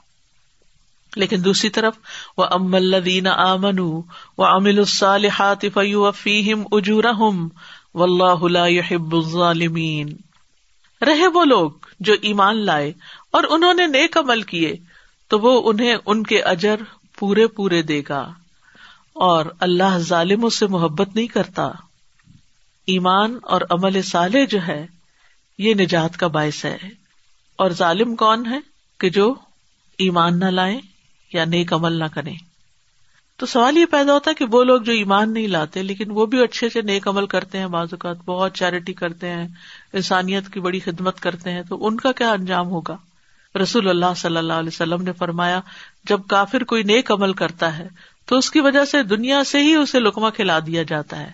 لیکن 1.16 1.44
دوسری 1.44 1.70
طرف 1.70 1.94
وہ 2.36 2.44
ام 2.50 2.74
الدین 2.74 3.26
آمن 3.26 3.78
و 3.78 4.44
امل 4.44 4.78
الصالحات 4.78 5.64
فیم 6.14 6.62
اجورہم 6.72 7.48
و 7.94 8.02
اللہ 8.02 8.68
يحب 8.68 9.14
الظالمین 9.14 10.16
رہے 11.02 11.26
وہ 11.26 11.44
لوگ 11.44 11.70
جو 12.00 12.14
ایمان 12.22 12.64
لائے 12.64 12.92
اور 13.30 13.44
انہوں 13.48 13.74
نے 13.74 13.86
نیک 13.86 14.16
عمل 14.16 14.42
کیے، 14.42 14.76
تو 15.28 15.38
وہ 15.38 15.70
انہیں 15.70 15.96
ان 16.06 16.22
کے 16.22 16.42
اجر 16.42 16.76
پورے 17.18 17.46
پورے 17.46 17.82
دے 17.82 18.02
گا۔ 18.08 18.32
اور 19.12 19.46
اللہ 19.60 19.98
ظالموں 19.98 20.50
سے 20.50 20.66
محبت 20.66 21.16
نہیں 21.16 21.26
کرتا۔ 21.26 21.70
ایمان 22.86 23.38
اور 23.42 23.60
عمل 23.70 24.02
صالح 24.02 24.38
جو 24.50 24.58
ہے، 24.68 24.86
یہ 25.58 25.74
نجات 25.74 26.16
کا 26.16 26.26
باعث 26.26 26.64
ہے۔ 26.64 26.78
اور 27.56 27.70
ظالم 27.70 28.16
کون 28.16 28.46
ہے 28.46 28.58
کہ 29.00 29.10
جو 29.10 29.34
ایمان 29.98 30.38
نہ 30.38 30.44
لائے 30.44 30.80
یا 31.32 31.44
نیک 31.44 31.72
عمل 31.72 31.92
نہ 31.92 32.04
کرے 32.04 32.32
تو 33.36 33.46
سوال 33.46 33.78
یہ 33.78 33.84
پیدا 33.84 34.12
ہوتا 34.12 34.30
ہے 34.30 34.34
کہ 34.34 34.44
وہ 34.52 34.64
لوگ 34.64 34.80
جو 34.80 34.92
ایمان 34.92 35.32
نہیں 35.32 35.46
لاتے، 35.46 35.82
لیکن 35.82 36.10
وہ 36.10 36.26
بھی 36.26 36.42
اچھے 36.42 36.68
سے 36.68 36.82
نیک 36.82 37.08
عمل 37.08 37.26
کرتے 37.26 37.58
ہیں، 37.58 37.66
بعض 37.66 37.88
اوقات 37.92 38.16
بہت 38.24 38.54
چیریٹی 38.54 38.92
کرتے 38.92 39.28
ہیں، 39.28 39.48
انسانیت 39.92 40.48
کی 40.48 40.60
بڑی 40.60 40.80
خدمت 40.80 41.20
کرتے 41.20 41.50
ہیں، 41.50 41.62
تو 41.62 41.86
ان 41.86 41.96
کا 41.96 42.12
کیا 42.12 42.30
انجام 42.30 42.66
ہوگا؟ 42.66 42.96
رسول 43.62 43.88
اللہ 43.88 44.14
صلی 44.16 44.36
اللہ 44.36 44.52
علیہ 44.52 44.68
وسلم 44.68 45.02
نے 45.02 45.12
فرمایا، 45.12 45.60
جب 46.04 46.20
کافر 46.28 46.64
کوئی 46.64 46.82
نیک 46.82 47.12
عمل 47.12 47.32
کرتا 47.32 47.78
ہے، 47.78 47.88
تو 48.26 48.38
اس 48.38 48.50
کی 48.50 48.60
وجہ 48.60 48.84
سے 48.84 49.02
دنیا 49.02 49.44
سے 49.44 49.58
ہی 49.62 49.74
اسے 49.74 50.00
لکما 50.00 50.30
کھلا 50.30 50.58
دیا 50.58 50.82
جاتا 50.82 51.20
ہے۔ 51.20 51.30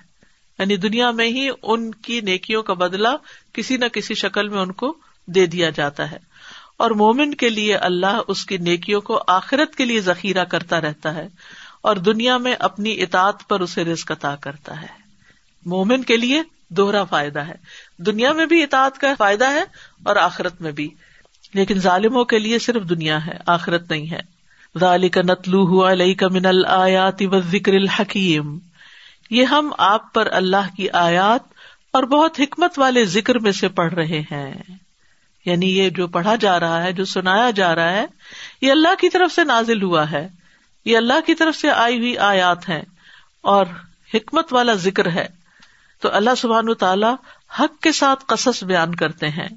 یعنی 0.58 0.76
دنیا 0.76 1.10
میں 1.10 1.26
ہی 1.26 1.48
ان 1.62 1.90
کی 1.90 2.20
نیکیوں 2.20 2.62
کا 2.62 2.74
بدلا 2.74 3.16
کسی 3.52 3.76
نہ 3.76 3.84
کسی 3.84 4.14
شکل 4.14 4.48
میں 4.48 4.58
ان 4.58 4.72
کو 4.72 4.96
دے 5.26 5.46
دیا 5.46 5.70
جاتا 5.70 6.10
ہے۔ 6.10 6.18
اور 6.76 6.90
مومن 6.90 7.34
کے 7.34 7.48
لیے 7.48 7.76
اللہ 7.76 8.20
اس 8.28 8.46
کی 8.46 8.56
نیکیوں 8.56 9.00
کو 9.00 9.22
آخرت 9.26 9.74
کے 9.74 9.84
لیے 9.84 10.00
ذخیرہ 10.00 10.44
کرتا 10.44 10.80
رہتا 10.80 11.14
ہے 11.14 11.28
اور 11.80 11.96
دنیا 11.96 12.36
میں 12.36 12.54
اپنی 12.58 13.02
اطاعت 13.02 13.48
پر 13.48 13.60
اسے 13.60 13.84
رزق 13.84 14.10
عطا 14.10 14.36
کرتا 14.36 14.82
ہے۔ 14.82 14.86
مومن 15.66 16.02
کے 16.02 16.16
لیے 16.16 16.42
دوہرا 16.70 17.04
فائدہ 17.04 17.38
ہے۔ 17.38 17.54
دنیا 17.98 18.32
میں 18.32 18.46
بھی 18.46 18.62
اطاعت 18.62 18.98
کا 18.98 19.14
فائدہ 19.18 19.50
ہے 19.50 19.62
اور 20.04 20.16
آخرت 20.16 20.60
میں 20.60 20.72
بھی۔ 20.72 20.90
لیکن 21.54 21.74
ظالموں 21.74 22.24
کے 22.24 22.38
لیے 22.38 22.58
صرف 22.58 22.82
دنیا 22.82 23.26
ہے، 23.26 23.32
آخرت 23.46 23.90
نہیں 23.90 24.10
ہے۔ 24.10 24.20
ذالک 24.78 25.18
نتلو 25.18 25.90
علیہ 25.90 26.14
کا 26.14 26.28
من 26.28 26.46
الآیات 26.46 27.22
و 27.22 27.40
ذکر 27.40 27.72
الحکیم۔ 27.72 28.58
یہ 29.30 29.44
ہم 29.44 29.72
آپ 29.78 30.14
پر 30.14 30.28
اللہ 30.32 30.76
کی 30.76 30.90
آیات 30.90 31.40
اور 31.92 32.02
بہت 32.02 32.40
حکمت 32.40 32.78
والے 32.78 33.04
ذکر 33.04 33.38
میں 33.38 33.52
سے 33.52 33.68
پڑھ 33.68 33.94
رہے 33.94 34.20
ہیں۔ 34.20 34.54
یعنی 35.46 35.78
یہ 35.78 35.90
جو 35.90 36.06
پڑھا 36.06 36.34
جا 36.34 36.60
رہا 36.60 36.82
ہے، 36.82 36.92
جو 36.92 37.04
سنایا 37.04 37.50
جا 37.50 37.74
رہا 37.74 37.92
ہے، 37.92 38.06
یہ 38.60 38.70
اللہ 38.70 38.94
کی 39.00 39.08
طرف 39.08 39.32
سے 39.32 39.44
نازل 39.44 39.82
ہوا 39.82 40.10
ہے۔ 40.10 40.28
یہ 40.84 40.96
اللہ 40.96 41.20
کی 41.26 41.34
طرف 41.34 41.56
سے 41.56 41.70
آئی 41.70 41.98
ہوئی 41.98 42.18
آیات 42.18 42.68
ہے 42.68 42.82
اور 43.42 43.66
حکمت 44.14 44.52
والا 44.52 44.74
ذکر 44.74 45.10
ہے۔ 45.10 45.28
تو 46.00 46.08
اللہ 46.12 46.34
سبحان 46.38 46.74
تعالی 46.74 47.06
حق 47.60 47.82
کے 47.82 47.92
ساتھ 47.92 48.24
قصص 48.26 48.64
بیان 48.64 48.94
کرتے 48.94 49.28
ہیں۔ 49.28 49.48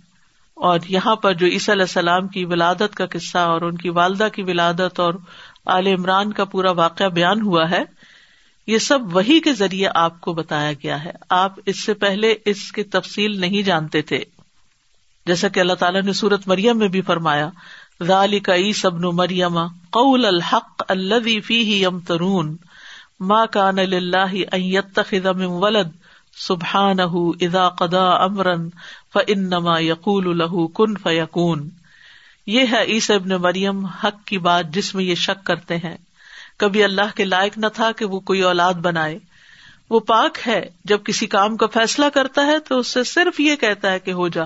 اور 0.61 0.79
یہاں 0.89 1.15
پر 1.15 1.33
جو 1.33 1.47
عیسی 1.47 1.71
علیہ 1.71 1.81
السلام 1.81 2.27
کی 2.27 2.45
ولادت 2.45 2.95
کا 2.95 3.05
قصہ 3.05 3.37
اور 3.37 3.61
ان 3.61 3.77
کی 3.77 3.89
والدہ 3.89 4.27
کی 4.33 4.43
ولادت 4.43 4.99
اور 4.99 5.13
عال 5.65 5.87
عمران 5.87 6.33
کا 6.33 6.45
پورا 6.45 6.71
واقعہ 6.71 7.05
بیان 7.05 7.41
ہوا 7.41 7.69
ہے، 7.69 7.83
یہ 8.67 8.77
سب 8.77 9.15
وہی 9.15 9.39
کے 9.39 9.53
ذریعے 9.53 9.87
آپ 9.95 10.21
کو 10.21 10.33
بتایا 10.33 10.71
گیا 10.73 11.03
ہے۔ 11.03 11.11
آپ 11.29 11.53
اس 11.65 11.83
سے 11.83 11.93
پہلے 11.93 12.35
اس 12.45 12.71
کی 12.71 12.83
تفصیل 12.83 13.39
نہیں 13.39 13.61
جانتے 13.61 14.01
تھے۔ 14.01 14.23
جیسا 15.25 15.47
کہ 15.47 15.59
اللہ 15.59 15.73
تعالیٰ 15.73 16.01
نے 16.01 16.13
سورت 16.13 16.47
مریم 16.47 16.77
میں 16.77 16.87
بھی 16.87 17.01
فرمایا 17.01 17.49
ذالی 18.03 18.39
کا 18.39 18.53
ای 18.53 18.73
سبن 18.73 19.01
مریم 19.01 19.67
قول 19.67 20.25
الحق 20.25 20.83
اللہ 20.87 21.41
فی 21.45 21.83
یم 21.83 21.99
ترون 21.99 22.57
ماں 23.19 23.45
کان 23.45 23.79
اللہ 23.79 24.55
ولد 25.45 26.06
سبحان 26.37 26.99
ادا 27.41 27.69
قدا 27.69 28.09
امرن 28.09 28.69
ف 29.13 29.17
انما 29.27 29.79
یقول 29.79 30.41
الہ 30.41 30.67
کن 30.75 30.97
فیقون 31.03 31.69
یہ 32.47 32.65
ہے 32.71 32.83
عیسی 32.83 33.13
ابن 33.13 33.29
مریم 33.29 33.85
حق 33.85 34.25
کی 34.25 34.37
بات 34.37 34.65
جس 34.69 34.95
میں 34.95 35.03
یہ 35.03 35.15
شک 35.15 35.45
کرتے 35.45 35.77
ہیں۔ 35.77 35.97
کبھی 36.57 36.83
اللہ 36.83 37.15
کے 37.15 37.25
لائق 37.25 37.57
نہ 37.57 37.67
تھا 37.73 37.91
کہ 37.91 38.05
وہ 38.05 38.19
کوئی 38.19 38.41
اولاد 38.41 38.73
بنائے۔ 38.73 39.19
وہ 39.89 39.99
پاک 39.99 40.37
ہے۔ 40.47 40.69
جب 40.85 41.03
کسی 41.03 41.27
کام 41.27 41.57
کا 41.57 41.65
فیصلہ 41.67 42.05
کرتا 42.13 42.45
ہے 42.45 42.59
تو 42.59 42.79
اس 42.79 42.87
سے 42.87 43.03
صرف 43.03 43.39
یہ 43.39 43.55
کہتا 43.55 43.91
ہے 43.91 43.99
کہ 43.99 44.11
ہو 44.11 44.27
جا۔ 44.27 44.43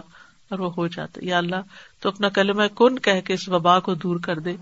اور 0.50 0.60
وہ 0.60 0.72
ہو 0.78 0.88
جاتا 0.88 1.22
یا 1.24 1.38
اللہ، 1.38 1.56
تو 2.00 2.10
اپنا 2.10 2.30
کلم 2.30 2.62
کن 2.76 3.00
کہہ 3.00 3.22
کے 3.22 3.34
اس 3.34 3.50
وبا 3.50 3.80
کو 3.80 3.94
دور 3.94 4.20
کر 4.20 4.40
دے 4.40 4.56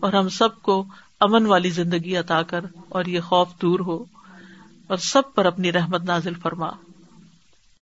اور 0.00 0.12
ہم 0.12 0.28
سب 0.28 0.62
کو 0.62 0.84
امن 1.20 1.46
والی 1.46 1.70
زندگی 1.70 2.16
عطا 2.16 2.42
کر 2.42 2.60
اور 2.88 3.04
یہ 3.04 3.20
خوف 3.20 3.48
دور 3.62 3.80
ہو۔ 3.80 4.04
اور 4.86 4.96
سب 4.96 5.34
پر 5.34 5.46
اپنی 5.46 5.72
رحمت 5.72 6.02
نازل 6.02 6.34
فرما۔ 6.34 6.70